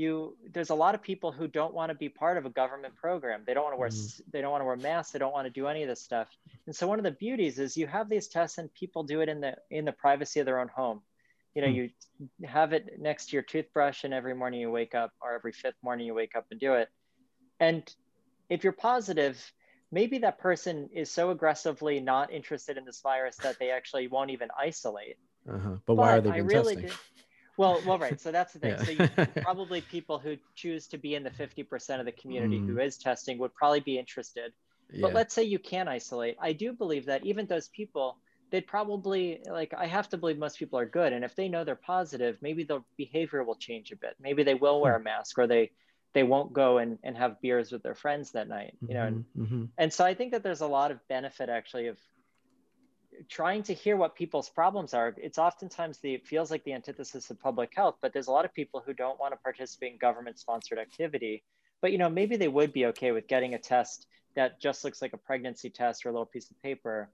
[0.00, 2.94] you there's a lot of people who don't want to be part of a government
[2.96, 4.20] program they don't want to wear mm.
[4.32, 6.28] they don't want to wear masks they don't want to do any of this stuff
[6.66, 9.28] and so one of the beauties is you have these tests and people do it
[9.28, 11.00] in the in the privacy of their own home
[11.54, 11.90] you know mm.
[12.38, 15.52] you have it next to your toothbrush and every morning you wake up or every
[15.52, 16.88] fifth morning you wake up and do it
[17.60, 17.94] and
[18.48, 19.52] if you're positive
[19.92, 24.30] maybe that person is so aggressively not interested in this virus that they actually won't
[24.30, 25.70] even isolate uh-huh.
[25.70, 26.98] but, but, why are they I really testing?
[27.60, 28.18] Well, well, right.
[28.18, 28.70] So that's the thing.
[28.70, 28.84] Yeah.
[28.84, 32.66] So you, probably people who choose to be in the 50% of the community mm.
[32.66, 34.54] who is testing would probably be interested.
[34.90, 35.02] Yeah.
[35.02, 36.38] But let's say you can isolate.
[36.40, 38.16] I do believe that even those people,
[38.50, 41.12] they'd probably like I have to believe most people are good.
[41.12, 44.16] And if they know they're positive, maybe their behavior will change a bit.
[44.18, 45.70] Maybe they will wear a mask or they
[46.14, 48.74] they won't go and, and have beers with their friends that night.
[48.88, 49.42] You know, and, mm-hmm.
[49.42, 49.64] mm-hmm.
[49.76, 51.98] and so I think that there's a lot of benefit actually of
[53.28, 57.30] trying to hear what people's problems are it's oftentimes the it feels like the antithesis
[57.30, 59.98] of public health but there's a lot of people who don't want to participate in
[59.98, 61.42] government sponsored activity.
[61.80, 64.06] But you know maybe they would be okay with getting a test
[64.36, 67.08] that just looks like a pregnancy test or a little piece of paper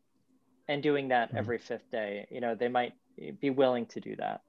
[0.68, 1.38] and doing that mm-hmm.
[1.38, 2.26] every fifth day.
[2.30, 2.94] You know they might
[3.40, 4.42] be willing to do that.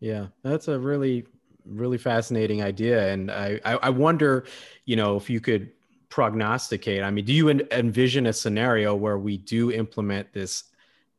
[0.00, 1.26] Yeah that's a really
[1.64, 4.46] really fascinating idea and i i, I wonder
[4.84, 5.72] you know if you could
[6.08, 7.02] prognosticate.
[7.02, 10.64] I mean do you envision a scenario where we do implement this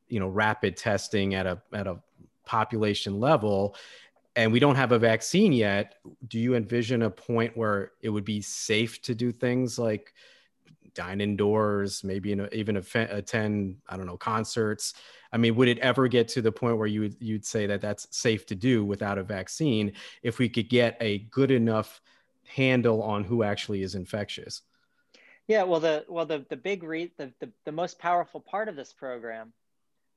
[0.08, 1.97] you know rapid testing at a at a
[2.45, 3.76] population level
[4.36, 5.95] and we don't have a vaccine yet
[6.28, 10.14] do you envision a point where it would be safe to do things like
[10.93, 14.95] dine indoors maybe even attend i don't know concerts?
[15.32, 17.82] I mean would it ever get to the point where you would you'd say that
[17.82, 19.93] that's safe to do without a vaccine
[20.24, 22.01] if we could get a good enough
[22.45, 24.62] handle on who actually is infectious?
[25.47, 28.76] Yeah well the well the the big re- the, the the most powerful part of
[28.76, 29.53] this program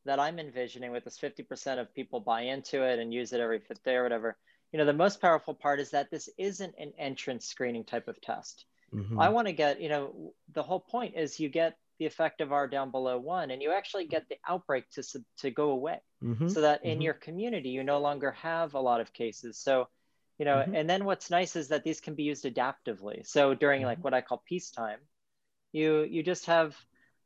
[0.05, 3.61] that I'm envisioning with this 50% of people buy into it and use it every
[3.61, 4.37] fifth day or whatever,
[4.73, 8.21] you know, the most powerful part is that this isn't an entrance screening type of
[8.21, 8.65] test.
[8.95, 9.21] Mm-hmm.
[9.21, 12.67] I want to get, you know, the whole point is you get the effective R
[12.67, 15.03] down below one and you actually get the outbreak to,
[15.39, 16.49] to go away mm-hmm.
[16.49, 17.03] so that in mm-hmm.
[17.03, 19.59] your community, you no longer have a lot of cases.
[19.59, 19.89] So,
[20.39, 20.75] you know, mm-hmm.
[20.75, 23.27] and then what's nice is that these can be used adaptively.
[23.27, 24.05] So during like mm-hmm.
[24.05, 24.99] what I call peacetime,
[25.73, 26.75] you, you just have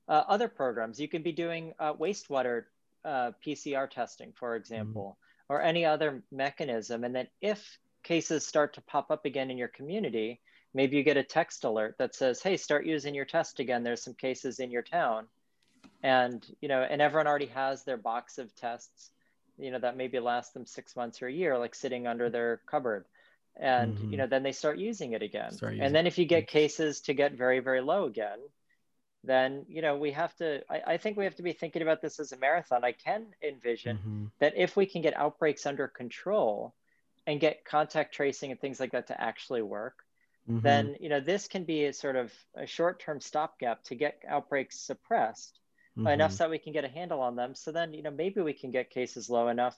[0.09, 1.01] uh, other programs.
[1.01, 2.65] You can be doing uh, wastewater
[3.05, 5.55] uh, PCR testing, for example, mm-hmm.
[5.55, 7.05] or any other mechanism.
[7.05, 10.41] And then if cases start to pop up again in your community,
[10.75, 13.83] maybe you get a text alert that says, hey, start using your test again.
[13.83, 15.27] There's some cases in your town.
[16.03, 19.11] And, you know, and everyone already has their box of tests,
[19.59, 22.61] you know, that maybe last them six months or a year, like sitting under their
[22.67, 23.07] cupboard
[23.57, 24.11] and mm-hmm.
[24.11, 27.01] you know then they start using it again using and then if you get cases
[27.01, 28.39] to get very very low again
[29.27, 32.03] then you know we have to I, I, think we have to be thinking about
[32.03, 34.25] this as a marathon i can envision mm-hmm.
[34.41, 36.75] that if we can get outbreaks under control
[37.27, 40.05] and get contact tracing and things like that to actually work
[40.49, 40.61] mm-hmm.
[40.61, 44.79] then you know this can be a sort of a short-term stopgap to get outbreaks
[44.79, 45.59] suppressed
[45.97, 46.07] mm-hmm.
[46.07, 48.41] enough so that we can get a handle on them so then you know maybe
[48.41, 49.77] we can get cases low enough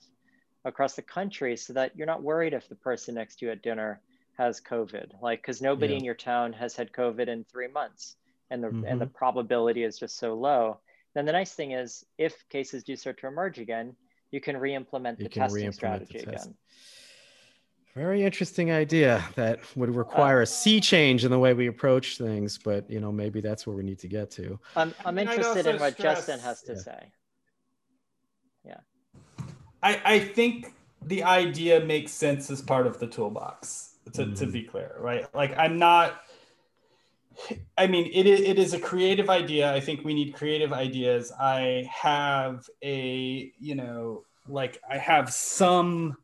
[0.64, 3.62] across the country so that you're not worried if the person next to you at
[3.62, 4.01] dinner
[4.36, 5.99] has covid like because nobody yeah.
[5.99, 8.16] in your town has had covid in three months
[8.51, 8.84] and the mm-hmm.
[8.84, 10.78] and the probability is just so low
[11.14, 13.94] then the nice thing is if cases do start to emerge again
[14.30, 15.74] you can re-implement the testing re-implement
[16.07, 16.47] strategy the test.
[16.47, 16.57] again
[17.94, 22.18] very interesting idea that would require uh, a sea change in the way we approach
[22.18, 25.66] things but you know maybe that's where we need to get to i'm, I'm interested
[25.66, 26.78] in what stress, justin has to yeah.
[26.78, 27.12] say
[28.64, 28.80] yeah
[29.82, 30.74] I, I think
[31.07, 34.34] the idea makes sense as part of the toolbox to, mm-hmm.
[34.34, 36.20] to be clear right like i'm not
[37.78, 39.72] I mean, it is, it is a creative idea.
[39.72, 41.32] I think we need creative ideas.
[41.39, 46.16] I have a, you know, like I have some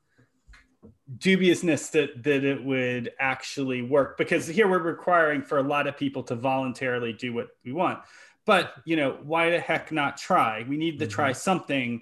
[1.19, 5.97] dubiousness that that it would actually work because here we're requiring for a lot of
[5.97, 7.99] people to voluntarily do what we want.
[8.45, 11.15] but you know why the heck not try we need to mm-hmm.
[11.15, 12.01] try something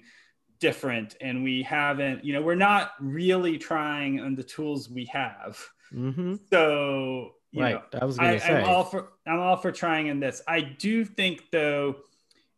[0.59, 5.59] different and we haven't you know we're not really trying on the tools we have
[5.93, 6.35] mm-hmm.
[6.49, 7.73] so right.
[7.93, 8.61] know, i was gonna I, say.
[8.61, 10.41] i'm all for i'm all for trying in this.
[10.47, 11.97] I do think though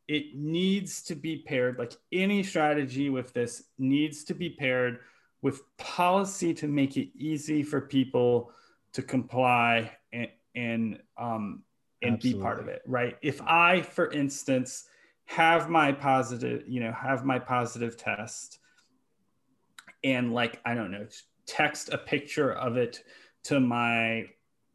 [0.07, 4.99] it needs to be paired like any strategy with this needs to be paired
[5.41, 8.51] with policy to make it easy for people
[8.93, 11.63] to comply and and um
[12.01, 12.39] and Absolutely.
[12.39, 13.17] be part of it right?
[13.21, 14.85] If i for instance
[15.25, 18.59] have my positive you know have my positive test
[20.03, 21.07] and like i don't know
[21.45, 23.03] text a picture of it
[23.43, 24.25] to my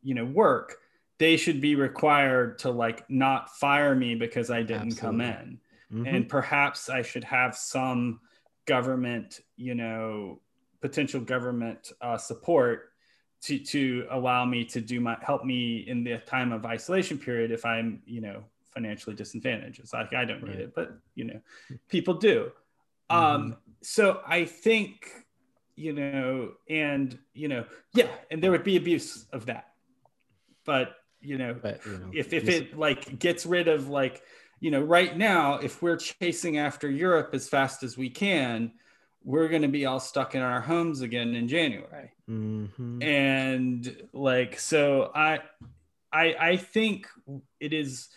[0.03, 0.79] you know work
[1.19, 5.01] they should be required to like not fire me because I didn't Absolutely.
[5.01, 5.61] come in.
[5.93, 6.07] Mm-hmm.
[6.07, 8.21] And perhaps I should have some
[8.67, 10.41] government, you know,
[10.81, 12.93] potential government uh, support
[13.41, 17.51] to to allow me to do my help me in the time of isolation period
[17.51, 18.45] if I'm, you know,
[18.75, 19.81] financially disadvantaged.
[19.81, 20.53] It's like I don't right.
[20.53, 21.41] need it, but you know,
[21.89, 22.53] people do.
[23.11, 23.17] Mm-hmm.
[23.17, 25.11] Um, so I think,
[25.75, 29.69] you know, and you know, yeah, and there would be abuse of that.
[30.69, 34.23] But you know, but, you know if, if it like gets rid of like
[34.61, 38.73] you know right now if we're chasing after europe as fast as we can
[39.25, 42.13] we're going to be all stuck in our homes again in january.
[42.29, 43.03] Mm-hmm.
[43.03, 45.41] and like so I,
[46.13, 47.07] I i think
[47.59, 48.09] it is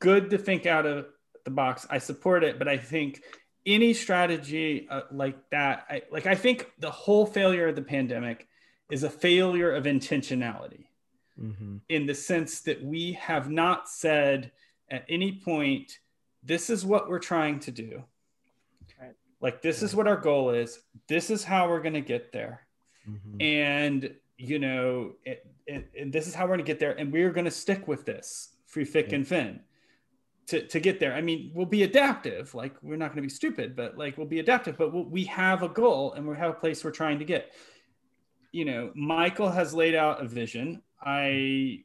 [0.00, 1.06] good to think out of
[1.44, 1.86] the box.
[1.88, 3.22] I support it but i think
[3.64, 8.48] any strategy uh, like that I, like i think the whole failure of the pandemic
[8.90, 10.87] is a failure of intentionality
[11.40, 11.76] mm-hmm.
[11.88, 14.52] in the sense that we have not said
[14.90, 15.98] at any point,
[16.42, 18.02] this is what we're trying to do.
[19.00, 19.14] Right.
[19.40, 19.86] Like, this yeah.
[19.86, 20.80] is what our goal is.
[21.08, 22.66] This is how we're going to get there.
[23.08, 23.42] Mm-hmm.
[23.42, 26.92] And, you know, it, it, it, this is how we're going to get there.
[26.92, 29.16] And we're going to stick with this free, thick, yeah.
[29.16, 29.60] and fin
[30.46, 31.12] to, to get there.
[31.12, 32.54] I mean, we'll be adaptive.
[32.54, 34.78] Like, we're not going to be stupid, but like, we'll be adaptive.
[34.78, 37.52] But we'll, we have a goal and we have a place we're trying to get.
[38.52, 40.82] You know, Michael has laid out a vision.
[41.00, 41.84] I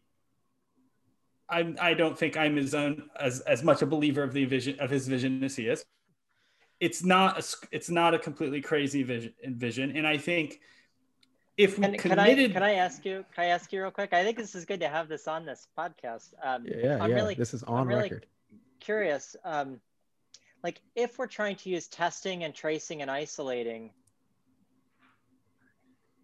[1.50, 4.80] I, I don't think I'm his own as, as much a believer of the vision
[4.80, 5.86] of his vision as he is.
[6.80, 9.96] It's not a, it's not a completely crazy vision, vision.
[9.96, 10.60] And I think
[11.56, 13.92] if we can, committed, can I, can I ask you, can I ask you real
[13.92, 14.14] quick?
[14.14, 16.34] I think this is good to have this on this podcast.
[16.44, 17.16] Um, yeah, I'm yeah.
[17.16, 18.26] Really, this is on I'm really record.
[18.80, 19.80] Curious, um,
[20.64, 23.92] like if we're trying to use testing and tracing and isolating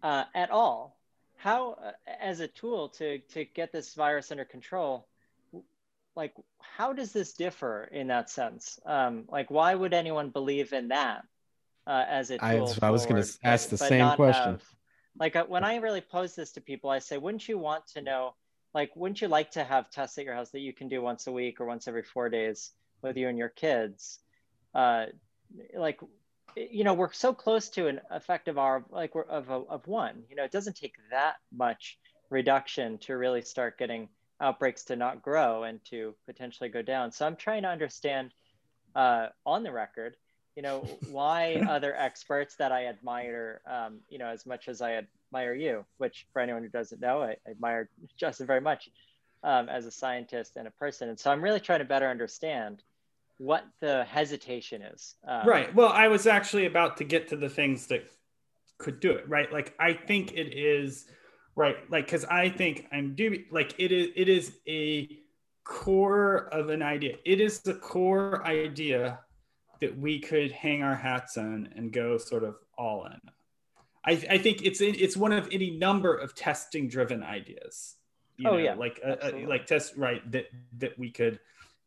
[0.02, 0.99] uh, at all,
[1.40, 5.06] how uh, as a tool to to get this virus under control
[6.16, 8.78] like how does this differ in that sense?
[8.84, 11.24] Um, like why would anyone believe in that
[11.86, 14.64] uh, as a tool I, I was going to ask the same question have,
[15.18, 18.02] like uh, when i really pose this to people i say wouldn't you want to
[18.02, 18.34] know
[18.74, 21.26] like wouldn't you like to have tests at your house that you can do once
[21.26, 22.70] a week or once every four days
[23.02, 24.20] with you and your kids?
[24.74, 25.06] Uh,
[25.74, 26.00] like
[26.56, 30.36] you know we're so close to an effective R like we're of, of one you
[30.36, 31.98] know it doesn't take that much
[32.30, 34.08] reduction to really start getting
[34.40, 37.12] outbreaks to not grow and to potentially go down.
[37.12, 38.32] So i'm trying to understand
[38.94, 40.16] uh, on the record
[40.56, 40.80] you know
[41.10, 45.84] why other experts that i admire um, you know as much as i admire you
[45.98, 48.90] which for anyone who doesn't know i, I admire justin very much
[49.42, 51.08] um, as a scientist and a person.
[51.08, 52.82] And so i'm really trying to better understand
[53.40, 55.14] what the hesitation is.
[55.26, 55.74] Um, right.
[55.74, 58.04] Well, I was actually about to get to the things that
[58.76, 59.26] could do it.
[59.26, 59.50] Right.
[59.50, 61.06] Like I think it is
[61.56, 61.76] right.
[61.90, 65.08] Like because I think I'm do like it is it is a
[65.64, 67.16] core of an idea.
[67.24, 69.20] It is the core idea
[69.80, 73.20] that we could hang our hats on and go sort of all in.
[74.04, 77.96] I, I think it's in, it's one of any number of testing driven ideas.
[78.36, 80.44] You oh know, yeah, like uh, uh like test right that
[80.76, 81.40] that we could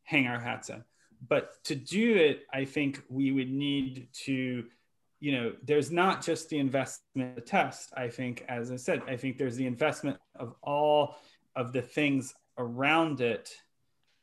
[0.03, 0.83] hang our hats on
[1.27, 4.65] but to do it, I think we would need to,
[5.19, 7.93] you know, there's not just the investment the test.
[7.95, 11.15] I think, as I said, I think there's the investment of all
[11.55, 13.55] of the things around it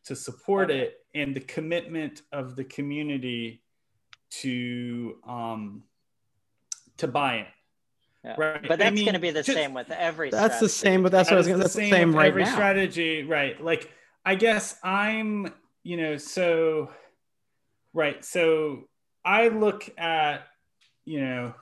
[0.04, 3.62] to support it and the commitment of the community
[4.30, 5.82] to um
[6.98, 7.48] to buy it.
[8.24, 8.34] Yeah.
[8.36, 8.62] Right.
[8.68, 10.30] But that's I mean, going to be the just, same with every.
[10.30, 10.66] That's strategy.
[10.66, 11.64] the same, but that's what I was going to.
[11.64, 12.52] That's the same, same right every now.
[12.52, 13.62] strategy, right?
[13.62, 13.90] Like,
[14.26, 16.90] I guess I'm you know, so
[17.94, 18.24] right.
[18.24, 18.88] So
[19.24, 20.46] I look at,
[21.04, 21.54] you know,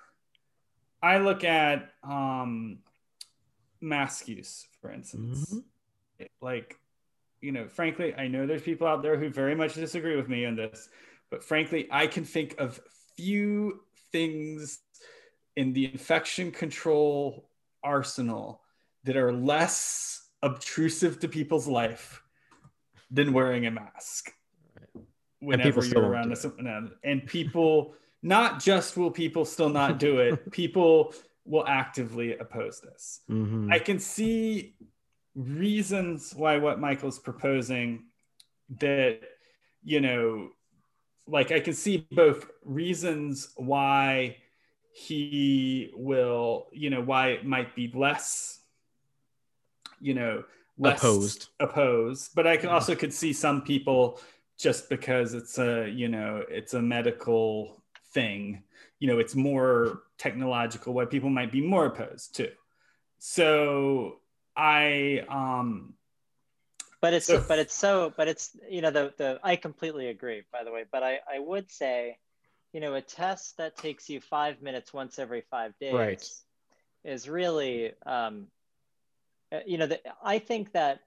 [1.03, 2.79] I look at um
[3.81, 5.55] mask use, for instance.
[5.55, 6.27] Mm-hmm.
[6.41, 6.77] Like,
[7.41, 10.45] you know, frankly, I know there's people out there who very much disagree with me
[10.45, 10.89] on this,
[11.31, 12.81] but frankly, I can think of
[13.17, 13.81] few
[14.13, 14.81] things
[15.57, 17.49] in the infection control
[17.83, 18.63] arsenal
[19.05, 22.23] that are less obtrusive to people's life
[23.11, 24.33] than wearing a mask
[25.41, 31.15] whenever you're around someone and people not just will people still not do it people
[31.45, 33.71] will actively oppose this mm-hmm.
[33.73, 34.75] i can see
[35.35, 38.05] reasons why what michael's proposing
[38.81, 39.21] that
[39.85, 40.49] you know
[41.29, 44.37] like i can see both reasons why
[44.93, 48.59] he will you know why it might be less
[50.01, 50.43] you know
[50.79, 51.49] less opposed.
[51.61, 52.35] Opposed.
[52.35, 54.21] But i can also could see some people
[54.59, 58.63] just because it's a you know it's a medical thing.
[58.99, 60.95] You know it's more technological.
[60.95, 62.51] Why people might be more opposed to.
[63.19, 64.21] So
[64.57, 65.95] i um
[67.01, 70.43] but it's so, but it's so but it's you know the the i completely agree
[70.53, 70.85] by the way.
[70.91, 72.19] But i i would say
[72.73, 76.29] you know a test that takes you five minutes once every five days right.
[77.05, 78.49] is really um
[79.67, 81.01] you know the, i think that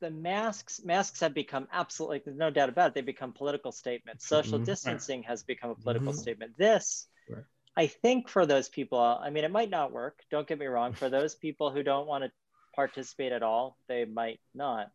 [0.00, 4.26] the masks masks have become absolutely there's no doubt about it they become political statements
[4.26, 4.64] social mm-hmm.
[4.64, 6.20] distancing has become a political mm-hmm.
[6.20, 7.44] statement this right.
[7.76, 10.92] i think for those people i mean it might not work don't get me wrong
[10.92, 12.30] for those people who don't want to
[12.74, 14.90] participate at all they might not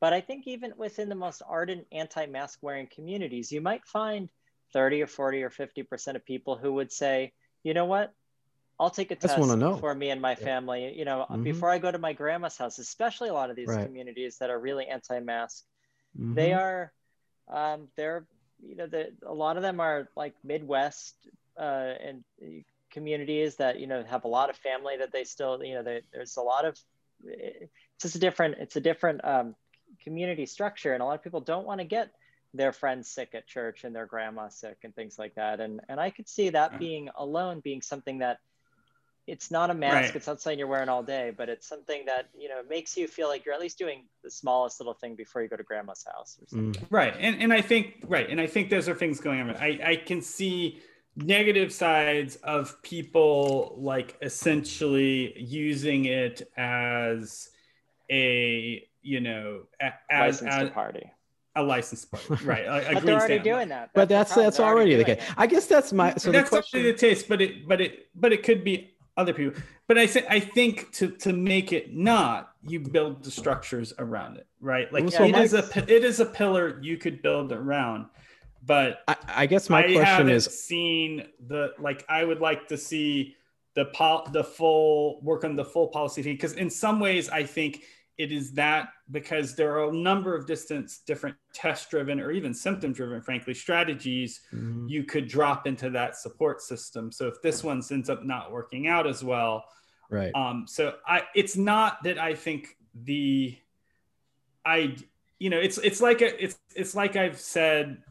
[0.00, 4.28] but i think even within the most ardent anti-mask wearing communities you might find
[4.74, 7.32] 30 or 40 or 50% of people who would say
[7.62, 8.12] you know what
[8.78, 10.94] I'll take a test for me and my family.
[10.96, 11.42] You know, mm-hmm.
[11.42, 13.86] before I go to my grandma's house, especially a lot of these right.
[13.86, 15.64] communities that are really anti-mask,
[16.18, 16.34] mm-hmm.
[16.34, 16.92] they are,
[17.48, 18.26] um, they're,
[18.60, 21.14] you know, the, a lot of them are like Midwest
[21.58, 22.24] uh, and
[22.90, 26.00] communities that you know have a lot of family that they still, you know, they,
[26.12, 26.78] there's a lot of,
[27.24, 27.70] it's
[28.00, 29.54] just a different, it's a different um,
[30.02, 32.10] community structure, and a lot of people don't want to get
[32.54, 36.00] their friends sick at church and their grandma sick and things like that, and and
[36.00, 38.38] I could see that being alone being something that
[39.26, 40.16] it's not a mask right.
[40.16, 43.08] it's not something you're wearing all day but it's something that you know makes you
[43.08, 46.04] feel like you're at least doing the smallest little thing before you go to grandma's
[46.04, 46.86] house or something mm.
[46.90, 49.80] right and, and i think right and i think those are things going on i
[49.84, 50.80] i can see
[51.16, 57.50] negative sides of people like essentially using it as
[58.10, 59.62] a you know
[60.10, 61.10] as, as party
[61.56, 62.64] a licensed party, right?
[62.64, 63.90] A, but they're already doing that.
[63.94, 65.22] That's but that's that's already the case.
[65.36, 66.82] I guess that's my so that's the question...
[66.82, 69.60] the taste, but it but it but it could be other people.
[69.86, 74.36] But I think I think to to make it not, you build the structures around
[74.36, 74.92] it, right?
[74.92, 78.06] Like yeah, it is a it is a pillar you could build around.
[78.66, 82.78] But I, I guess my I question is seen the like I would like to
[82.78, 83.36] see
[83.74, 87.82] the pol- the full work on the full policy because in some ways I think
[88.16, 92.54] it is that because there are a number of distance different test driven or even
[92.54, 94.86] symptom driven frankly strategies mm-hmm.
[94.88, 97.10] you could drop into that support system.
[97.10, 99.64] So if this one ends up not working out as well
[100.10, 100.34] right.
[100.34, 103.56] um so i it's not that i think the
[104.64, 104.94] i
[105.38, 108.02] you know it's it's like a, it's it's like i've said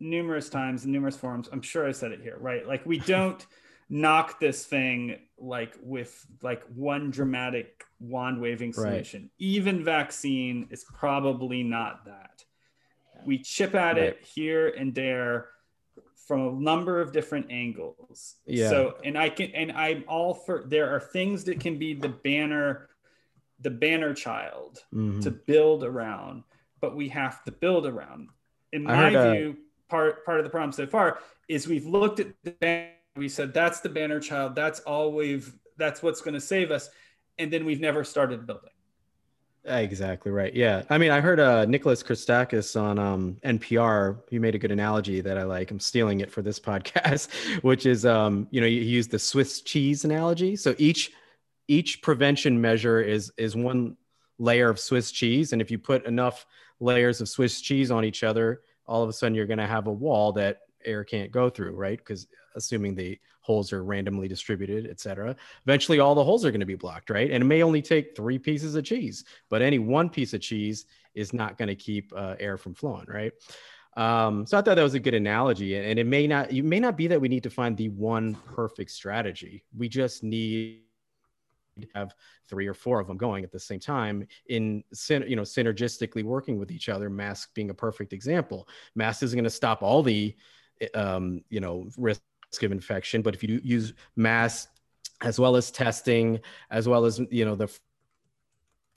[0.00, 2.66] numerous times in numerous forums i'm sure i said it here right?
[2.66, 3.44] Like we don't
[3.88, 9.22] knock this thing like with like one dramatic wand waving solution.
[9.22, 9.30] Right.
[9.38, 12.44] Even vaccine is probably not that.
[13.24, 13.98] We chip at right.
[13.98, 15.48] it here and there
[16.26, 18.36] from a number of different angles.
[18.46, 18.68] Yeah.
[18.68, 22.08] So and I can and I'm all for there are things that can be the
[22.08, 22.88] banner
[23.60, 25.20] the banner child mm-hmm.
[25.20, 26.44] to build around,
[26.80, 28.28] but we have to build around.
[28.72, 29.56] In my view,
[29.88, 31.18] part part of the problem so far
[31.48, 34.54] is we've looked at the banner we said that's the banner child.
[34.54, 36.88] That's all we've that's what's going to save us.
[37.38, 38.70] And then we've never started building.
[39.64, 40.54] Exactly right.
[40.54, 40.84] Yeah.
[40.88, 45.20] I mean i heard uh nicholas christakis on um npr he made a good analogy
[45.20, 45.70] that i like.
[45.70, 47.30] I'm stealing it for this podcast
[47.62, 50.56] which is um you know he used the swiss cheese analogy.
[50.56, 51.12] So each
[51.66, 53.96] each prevention measure is is one
[54.38, 55.52] layer of swiss cheese.
[55.52, 56.46] And if you put enough
[56.80, 59.86] layers of swiss cheese on each other all of a sudden you're going to have
[59.86, 61.98] a wall that air can't go through right?
[61.98, 62.26] Because
[62.58, 65.34] assuming the holes are randomly distributed, et cetera.
[65.64, 67.30] Eventually, all the holes are going to be blocked, right?
[67.30, 70.84] And it may only take three pieces of cheese, but any one piece of cheese
[71.14, 73.32] is not going to keep uh, air from flowing, right?
[73.96, 76.78] Um, so I thought that was a good analogy, and it may not, it may
[76.78, 79.64] not be that we need to find the one perfect strategy.
[79.76, 80.82] We just need
[81.80, 82.14] to have
[82.48, 86.58] three or four of them going at the same time in you know synergistically working
[86.58, 90.34] with each other mask being a perfect example mask isn't going to stop all the
[90.94, 92.20] um, you know risk
[92.62, 93.22] of infection.
[93.22, 94.68] But if you use mass
[95.22, 96.40] as well as testing,
[96.70, 97.68] as well as you know the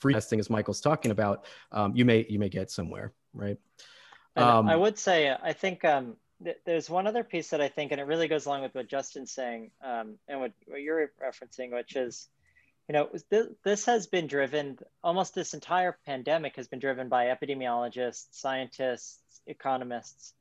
[0.00, 3.58] free testing, as Michael's talking about, um, you may you may get somewhere, right?
[4.36, 7.92] Um, I would say I think um, th- there's one other piece that I think,
[7.92, 11.72] and it really goes along with what Justin's saying um, and what, what you're referencing,
[11.72, 12.28] which is
[12.88, 17.26] you know, this, this has been driven, almost this entire pandemic has been driven by
[17.26, 20.34] epidemiologists, scientists, economists.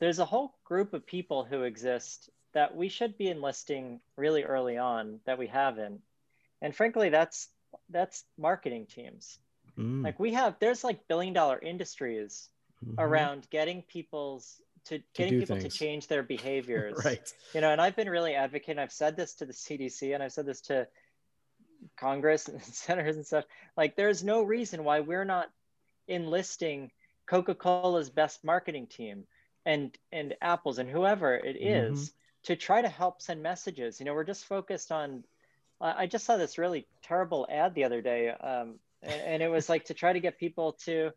[0.00, 4.78] There's a whole group of people who exist that we should be enlisting really early
[4.78, 6.00] on that we haven't.
[6.62, 7.48] And frankly, that's
[7.90, 9.38] that's marketing teams.
[9.78, 10.04] Mm.
[10.04, 12.48] Like we have, there's like billion dollar industries
[12.84, 13.00] mm-hmm.
[13.00, 15.72] around getting people's to, to getting people things.
[15.72, 17.00] to change their behaviors.
[17.04, 17.32] right.
[17.54, 18.78] You know, and I've been really advocating.
[18.78, 20.86] I've said this to the CDC and I've said this to
[21.96, 23.44] Congress and senators and stuff.
[23.76, 25.50] Like, there's no reason why we're not
[26.06, 26.90] enlisting
[27.26, 29.24] Coca-Cola's best marketing team
[29.64, 32.44] and and Apple's and whoever it is mm-hmm.
[32.44, 34.00] to try to help send messages.
[34.00, 35.24] You know, we're just focused on.
[35.80, 39.68] I just saw this really terrible ad the other day, um, and, and it was
[39.68, 41.10] like to try to get people to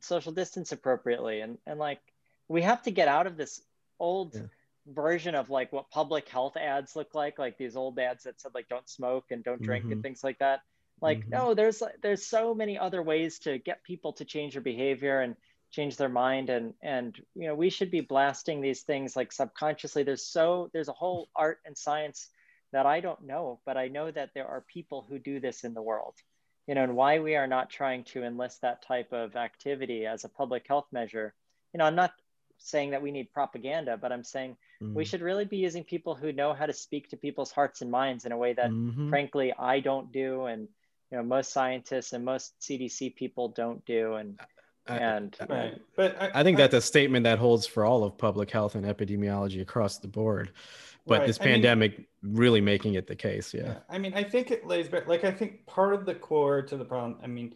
[0.00, 2.00] social distance appropriately, and and like
[2.48, 3.60] we have to get out of this
[3.98, 4.34] old.
[4.34, 4.42] Yeah
[4.86, 8.52] version of like what public health ads look like like these old ads that said
[8.54, 9.92] like don't smoke and don't drink mm-hmm.
[9.92, 10.60] and things like that
[11.00, 11.30] like mm-hmm.
[11.30, 15.36] no there's there's so many other ways to get people to change their behavior and
[15.74, 20.02] change their mind and and you know we should be blasting these things like subconsciously
[20.04, 22.28] there's so there's a whole art and science
[22.72, 25.74] that i don't know but i know that there are people who do this in
[25.74, 26.14] the world
[26.68, 30.24] you know and why we are not trying to enlist that type of activity as
[30.24, 31.34] a public health measure
[31.72, 32.12] you know i'm not
[32.58, 34.94] saying that we need propaganda, but I'm saying mm-hmm.
[34.94, 37.90] we should really be using people who know how to speak to people's hearts and
[37.90, 39.10] minds in a way that, mm-hmm.
[39.10, 40.68] frankly, I don't do, and
[41.10, 44.38] you know most scientists and most CDC people don't do, and
[44.86, 45.80] and right.
[45.96, 48.74] but I, I think I, that's a statement that holds for all of public health
[48.74, 50.52] and epidemiology across the board.
[51.06, 51.26] But right.
[51.26, 53.62] this pandemic mean, really making it the case, yeah.
[53.62, 53.76] yeah.
[53.90, 55.06] I mean, I think it lays back.
[55.06, 57.18] Like, I think part of the core to the problem.
[57.22, 57.54] I mean,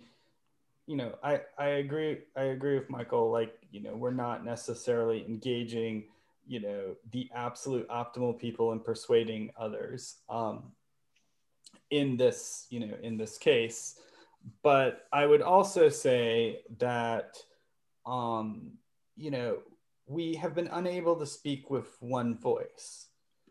[0.86, 2.18] you know, I I agree.
[2.36, 3.30] I agree with Michael.
[3.30, 6.04] Like, you know, we're not necessarily engaging,
[6.46, 10.16] you know, the absolute optimal people and persuading others.
[10.28, 10.72] Um,
[11.90, 13.98] in this, you know, in this case,
[14.62, 17.36] but I would also say that,
[18.06, 18.72] um,
[19.16, 19.58] you know,
[20.06, 23.06] we have been unable to speak with one voice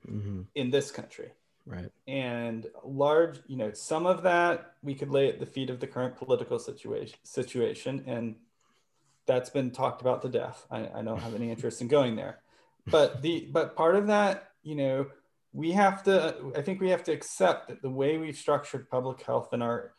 [0.08, 0.41] mm-hmm.
[0.56, 1.32] in this country.
[1.66, 1.91] Right.
[2.08, 5.88] And large, you know, some of that we could lay at the feet of the
[5.88, 8.04] current political situation situation.
[8.08, 8.36] And
[9.26, 10.66] that's been talked about to death.
[10.72, 12.39] I, I don't have any interest in going there.
[12.89, 15.08] But the but part of that, you know,
[15.52, 19.22] we have to I think we have to accept that the way we've structured public
[19.22, 19.91] health in our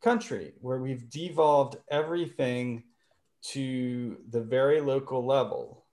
[0.00, 2.82] country, where we've devolved everything
[3.42, 5.84] to the very local level,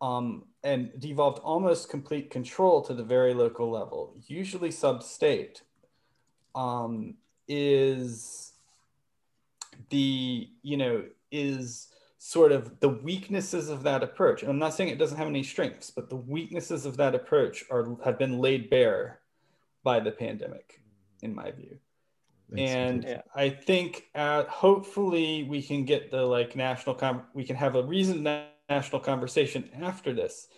[0.00, 5.62] um, and devolved almost complete control to the very local level, usually sub-state,
[6.54, 7.14] um,
[7.48, 8.52] is
[9.90, 11.88] the you know is
[12.18, 14.42] sort of the weaknesses of that approach.
[14.42, 17.64] And I'm not saying it doesn't have any strengths, but the weaknesses of that approach
[17.70, 19.20] are have been laid bare
[19.82, 20.80] by the pandemic,
[21.22, 21.78] in my view.
[22.50, 23.22] That's and yeah.
[23.34, 27.82] I think uh, hopefully we can get the like national com- we can have a
[27.82, 28.22] reason
[28.68, 30.48] national conversation after this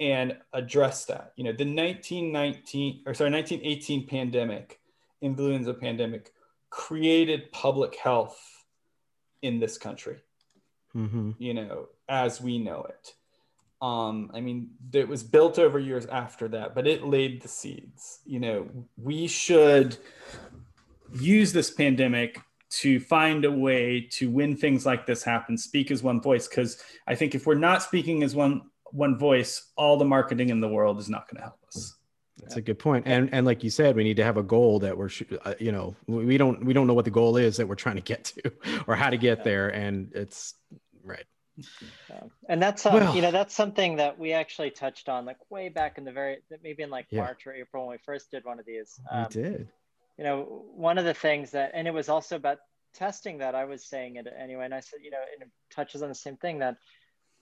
[0.00, 1.32] and address that.
[1.36, 4.80] You know, the 1919 or sorry, 1918 pandemic,
[5.20, 6.32] influenza pandemic,
[6.70, 8.38] created public health
[9.42, 10.18] in this country.
[10.94, 11.32] Mm-hmm.
[11.38, 13.14] You know, as we know it.
[13.82, 18.20] Um, I mean, it was built over years after that, but it laid the seeds.
[18.24, 19.98] You know, we should
[21.14, 26.02] use this pandemic to find a way to when things like this happen speak as
[26.02, 28.62] one voice because i think if we're not speaking as one
[28.92, 31.94] one voice all the marketing in the world is not going to help us.
[32.40, 33.04] That's a good point.
[33.06, 35.08] And and like you said we need to have a goal that we're
[35.44, 37.96] uh, you know we don't we don't know what the goal is that we're trying
[37.96, 38.52] to get to
[38.86, 40.54] or how to get there and it's
[41.02, 41.24] right.
[42.50, 45.70] And that's um, well, you know that's something that we actually touched on like way
[45.70, 47.22] back in the very maybe in like yeah.
[47.22, 49.00] march or april when we first did one of these.
[49.10, 49.68] Um, we did
[50.18, 52.58] you know, one of the things that, and it was also about
[52.94, 54.64] testing that I was saying it anyway.
[54.64, 56.76] And I said, you know, it touches on the same thing that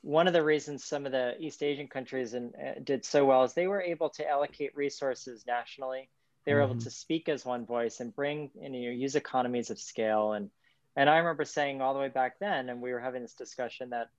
[0.02, 3.44] one of the reasons some of the East Asian countries and uh, did so well
[3.44, 6.10] is they were able to allocate resources nationally.
[6.44, 6.72] They were mm-hmm.
[6.72, 10.32] able to speak as one voice and bring, in, you know, use economies of scale.
[10.32, 10.50] And,
[10.96, 13.90] and I remember saying all the way back then, and we were having this discussion
[13.90, 14.10] that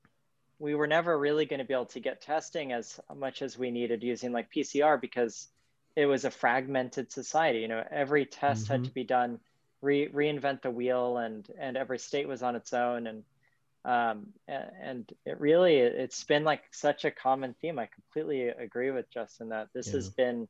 [0.57, 3.69] we were never really going to be able to get testing as much as we
[3.69, 5.49] needed using like PCR because
[5.95, 7.59] it was a fragmented society.
[7.59, 8.73] You know, every test mm-hmm.
[8.73, 9.39] had to be done,
[9.81, 13.23] re- reinvent the wheel, and and every state was on its own, and
[13.85, 17.79] um, and it really it's been like such a common theme.
[17.79, 19.93] I completely agree with Justin that this yeah.
[19.93, 20.47] has been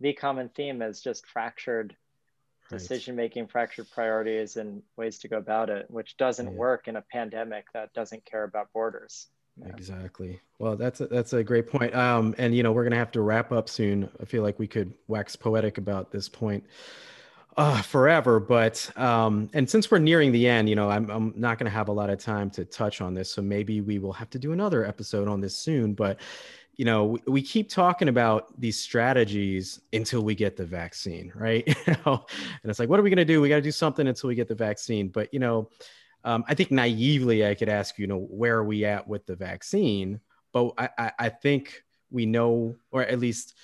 [0.00, 1.96] the common theme is just fractured
[2.70, 2.78] right.
[2.78, 6.58] decision making, fractured priorities, and ways to go about it, which doesn't yeah.
[6.58, 9.28] work in a pandemic that doesn't care about borders.
[9.60, 10.40] Exactly.
[10.58, 11.94] Well, that's a, that's a great point.
[11.94, 14.08] Um, and you know, we're gonna have to wrap up soon.
[14.20, 16.64] I feel like we could wax poetic about this point.
[17.56, 18.40] uh, forever.
[18.40, 21.88] But um, and since we're nearing the end, you know, I'm I'm not to have
[21.88, 24.52] a lot of time to touch on this, so maybe we will have to do
[24.52, 25.94] another episode on this soon.
[25.94, 26.20] But
[26.76, 31.66] you know, we, we keep talking about these strategies until we get the vaccine, right?
[32.06, 32.20] and
[32.64, 33.40] it's like, what are we to do?
[33.42, 35.08] We got to do something until we get the vaccine.
[35.08, 35.68] But you know,
[36.24, 39.36] um, I think naively, I could ask you know, where are we at with the
[39.36, 40.20] vaccine?
[40.52, 43.54] But I, I, I think we know, or at least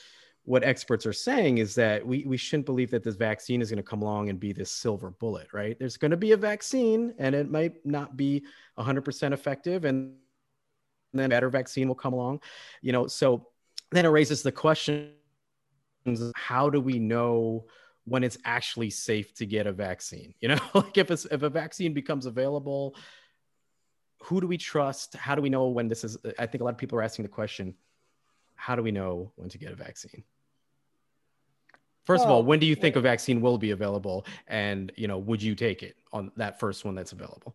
[0.45, 3.77] what experts are saying is that we, we shouldn't believe that this vaccine is going
[3.77, 5.79] to come along and be this silver bullet, right?
[5.79, 8.43] There's going to be a vaccine and it might not be
[8.79, 10.15] 100% effective and
[11.13, 12.41] then a better vaccine will come along,
[12.81, 13.07] you know.
[13.07, 13.47] So
[13.93, 15.13] then it raises the question
[16.35, 17.67] how do we know
[18.09, 20.35] when it's actually safe to get a vaccine?
[20.41, 22.95] You know, like if, it's, if a vaccine becomes available,
[24.23, 25.15] who do we trust?
[25.17, 26.19] How do we know when this is?
[26.39, 27.75] I think a lot of people are asking the question
[28.57, 30.25] how do we know when to get a vaccine?
[32.05, 34.27] First well, of all, when do you think a vaccine will be available?
[34.49, 37.55] And you know, would you take it on that first one that's available?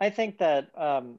[0.00, 1.18] I think that um,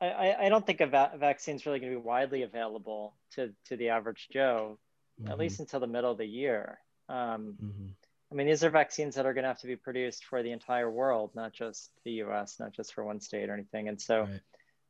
[0.00, 3.52] I, I don't think a va- vaccine is really going to be widely available to
[3.66, 4.78] to the average Joe,
[5.20, 5.30] mm-hmm.
[5.30, 6.78] at least until the middle of the year.
[7.08, 7.86] Um, mm-hmm.
[8.32, 10.50] I mean, these are vaccines that are going to have to be produced for the
[10.50, 13.88] entire world, not just the U.S., not just for one state or anything.
[13.88, 14.40] And so, right.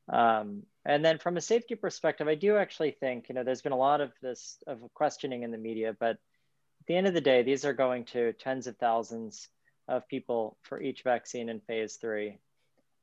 [0.08, 3.72] Um, and then from a safety perspective, I do actually think, you know, there's been
[3.72, 7.20] a lot of this of questioning in the media, but at the end of the
[7.20, 9.48] day, these are going to tens of thousands
[9.88, 12.38] of people for each vaccine in phase three.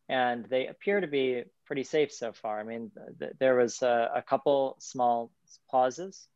[0.10, 2.60] And they appear to be pretty safe so far.
[2.60, 5.32] I mean, th- there was a, a, couple small
[5.70, 6.28] pauses,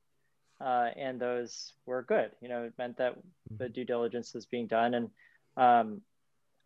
[0.62, 2.32] uh, and those were good.
[2.42, 3.16] You know, it meant that
[3.56, 4.94] the due diligence was being done.
[4.94, 5.10] And
[5.58, 6.02] um,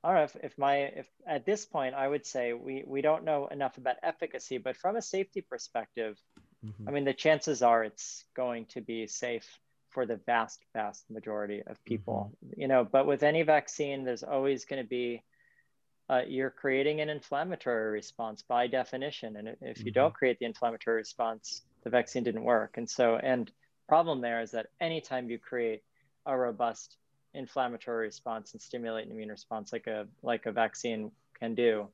[0.03, 3.01] I don't know if, if my if at this point I would say we we
[3.01, 6.17] don't know enough about efficacy, but from a safety perspective,
[6.65, 6.87] mm-hmm.
[6.87, 9.59] I mean the chances are it's going to be safe
[9.89, 12.31] for the vast vast majority of people.
[12.45, 12.61] Mm-hmm.
[12.61, 15.23] You know, but with any vaccine, there's always going to be
[16.09, 19.85] uh, you're creating an inflammatory response by definition, and if mm-hmm.
[19.85, 22.77] you don't create the inflammatory response, the vaccine didn't work.
[22.77, 23.51] And so, and
[23.89, 25.81] problem there is that anytime you create
[26.25, 26.97] a robust
[27.33, 31.87] inflammatory response and stimulate an immune response like a like a vaccine can do,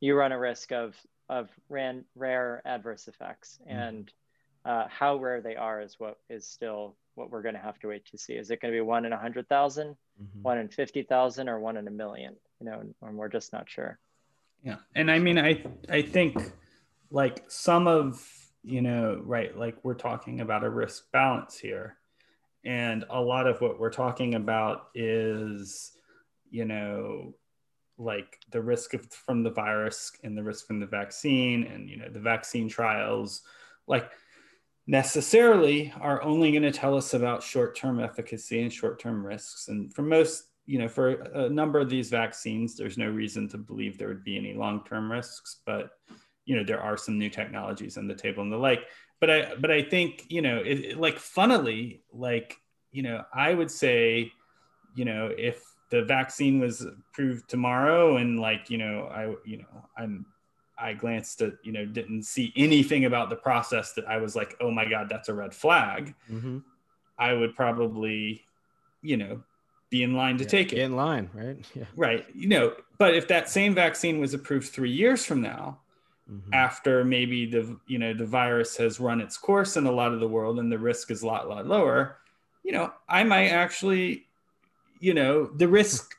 [0.00, 0.96] you run a risk of
[1.28, 3.58] of ran, rare adverse effects.
[3.62, 3.78] Mm-hmm.
[3.78, 4.12] And
[4.64, 7.88] uh, how rare they are is what is still what we're going to have to
[7.88, 8.34] wait to see.
[8.34, 10.42] Is it going to be one in a hundred thousand, mm-hmm.
[10.42, 12.34] one in fifty thousand, or one in a million?
[12.60, 13.98] You know, and we're just not sure.
[14.62, 16.36] Yeah, and I mean, I I think
[17.10, 18.20] like some of
[18.66, 21.96] you know, right, like we're talking about a risk balance here.
[22.64, 25.92] And a lot of what we're talking about is
[26.50, 27.34] you know
[27.98, 31.96] like the risk of, from the virus and the risk from the vaccine and you
[31.96, 33.42] know the vaccine trials
[33.86, 34.10] like
[34.86, 39.68] necessarily are only going to tell us about short-term efficacy and short-term risks.
[39.68, 43.58] And for most you know for a number of these vaccines there's no reason to
[43.58, 45.90] believe there would be any long-term risks but
[46.46, 48.86] you know there are some new technologies on the table and the like.
[49.20, 52.56] But I but I think you know it, it, like funnily like
[52.92, 54.32] you know I would say
[54.94, 59.88] you know if the vaccine was approved tomorrow and like you know I you know
[59.96, 60.26] I'm
[60.78, 64.56] I glanced at you know didn't see anything about the process that I was like
[64.60, 66.58] oh my god that's a red flag mm-hmm.
[67.18, 68.42] I would probably
[69.02, 69.42] you know
[69.88, 70.78] be in line to yeah, take it.
[70.78, 71.56] in line right?
[71.74, 71.84] Yeah.
[71.96, 72.26] Right.
[72.34, 75.80] You know but if that same vaccine was approved three years from now
[76.30, 76.54] mm-hmm.
[76.54, 80.20] after maybe the you know the virus has run its course in a lot of
[80.20, 82.18] the world and the risk is a lot lot lower
[82.62, 84.26] you know i might actually
[85.00, 86.14] you know the risk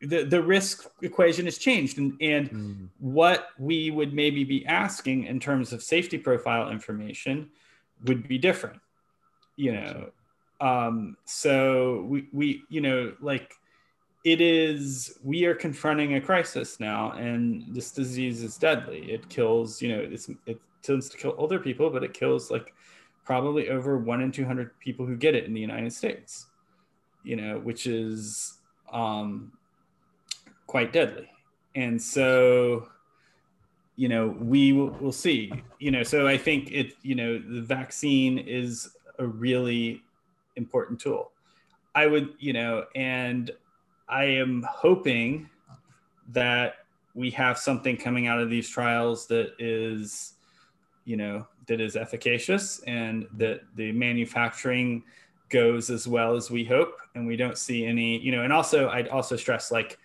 [0.00, 2.84] the, the risk equation has changed and, and mm-hmm.
[2.98, 7.48] what we would maybe be asking in terms of safety profile information
[8.04, 8.80] would be different
[9.56, 10.10] you know
[10.60, 13.54] um, so we, we you know like
[14.24, 19.10] it is we are confronting a crisis now and this disease is deadly.
[19.10, 20.16] It kills you know
[20.46, 22.74] it tends to kill older people but it kills like
[23.24, 26.46] probably over one in 200 people who get it in the united states
[27.22, 28.58] you know which is
[28.92, 29.52] um,
[30.66, 31.28] quite deadly.
[31.74, 32.88] And so
[33.96, 35.52] you know we will we'll see.
[35.78, 40.02] You know so i think it you know the vaccine is a really
[40.56, 41.32] important tool.
[41.94, 43.50] I would you know and
[44.12, 45.48] I am hoping
[46.32, 46.84] that
[47.14, 50.34] we have something coming out of these trials that is,
[51.06, 55.02] you know, that is efficacious and that the manufacturing
[55.48, 56.98] goes as well as we hope.
[57.14, 59.98] And we don't see any, you know, and also I'd also stress like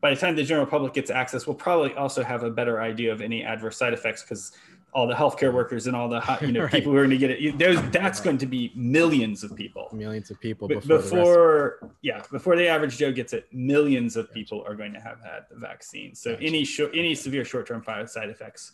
[0.00, 3.12] by the time the general public gets access, we'll probably also have a better idea
[3.12, 4.52] of any adverse side effects because
[4.92, 6.72] all the healthcare workers and all the you know right.
[6.72, 7.58] people who are going to get it.
[7.58, 9.88] There's that's going to be millions of people.
[9.92, 14.64] Millions of people before, before yeah, before the average Joe gets it, millions of people
[14.66, 16.14] are going to have had the vaccine.
[16.14, 16.44] So gotcha.
[16.44, 18.72] any short, any severe short-term side effects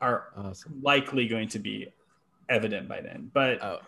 [0.00, 0.80] are awesome.
[0.82, 1.92] likely going to be
[2.48, 3.30] evident by then.
[3.32, 3.80] But oh.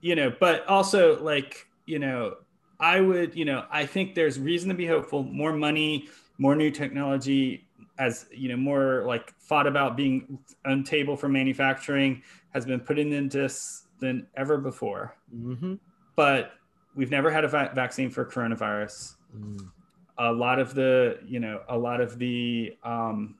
[0.00, 2.36] you know, but also like you know,
[2.80, 5.22] I would you know, I think there's reason to be hopeful.
[5.22, 6.08] More money,
[6.38, 7.65] more new technology
[7.98, 12.98] as you know more like thought about being on table for manufacturing has been put
[12.98, 15.74] in this than ever before mm-hmm.
[16.14, 16.52] but
[16.94, 19.70] we've never had a va- vaccine for coronavirus mm.
[20.18, 23.36] a lot of the you know a lot of the um,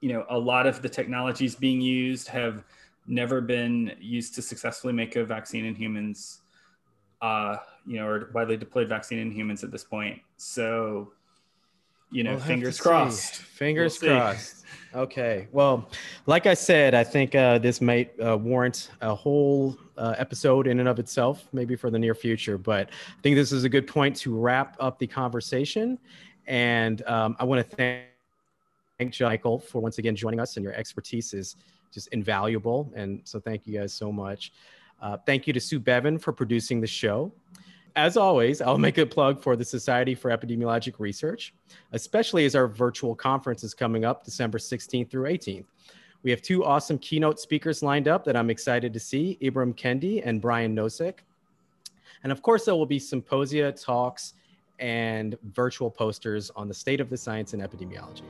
[0.00, 2.64] you know a lot of the technologies being used have
[3.06, 6.42] never been used to successfully make a vaccine in humans
[7.22, 7.56] uh,
[7.86, 11.12] you know or widely deployed vaccine in humans at this point so
[12.12, 13.36] you know, we'll fingers crossed.
[13.36, 13.42] See.
[13.42, 14.64] Fingers we'll crossed.
[14.94, 15.48] Okay.
[15.52, 15.88] Well,
[16.26, 20.80] like I said, I think uh, this might uh, warrant a whole uh, episode in
[20.80, 22.58] and of itself, maybe for the near future.
[22.58, 25.98] But I think this is a good point to wrap up the conversation.
[26.46, 28.04] And um, I want to thank,
[28.98, 31.56] thank Michael for once again joining us, and your expertise is
[31.92, 32.92] just invaluable.
[32.94, 34.52] And so, thank you guys so much.
[35.00, 37.32] Uh, thank you to Sue Bevan for producing the show
[37.96, 41.54] as always, I'll make a plug for the Society for Epidemiologic Research,
[41.92, 45.64] especially as our virtual conference is coming up December 16th through 18th.
[46.22, 50.22] We have two awesome keynote speakers lined up that I'm excited to see Ibram Kendi
[50.24, 51.18] and Brian Nosek.
[52.22, 54.34] And of course, there will be symposia, talks,
[54.78, 58.22] and virtual posters on the state of the science in epidemiology.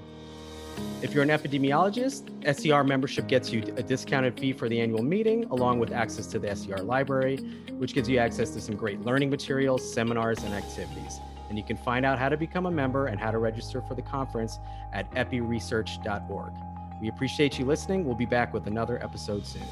[1.03, 2.23] If you're an epidemiologist,
[2.57, 6.39] SER membership gets you a discounted fee for the annual meeting, along with access to
[6.39, 7.39] the SER library,
[7.79, 11.19] which gives you access to some great learning materials, seminars, and activities.
[11.49, 13.95] And you can find out how to become a member and how to register for
[13.95, 14.59] the conference
[14.93, 16.53] at epiresearch.org.
[17.01, 18.05] We appreciate you listening.
[18.05, 19.63] We'll be back with another episode soon.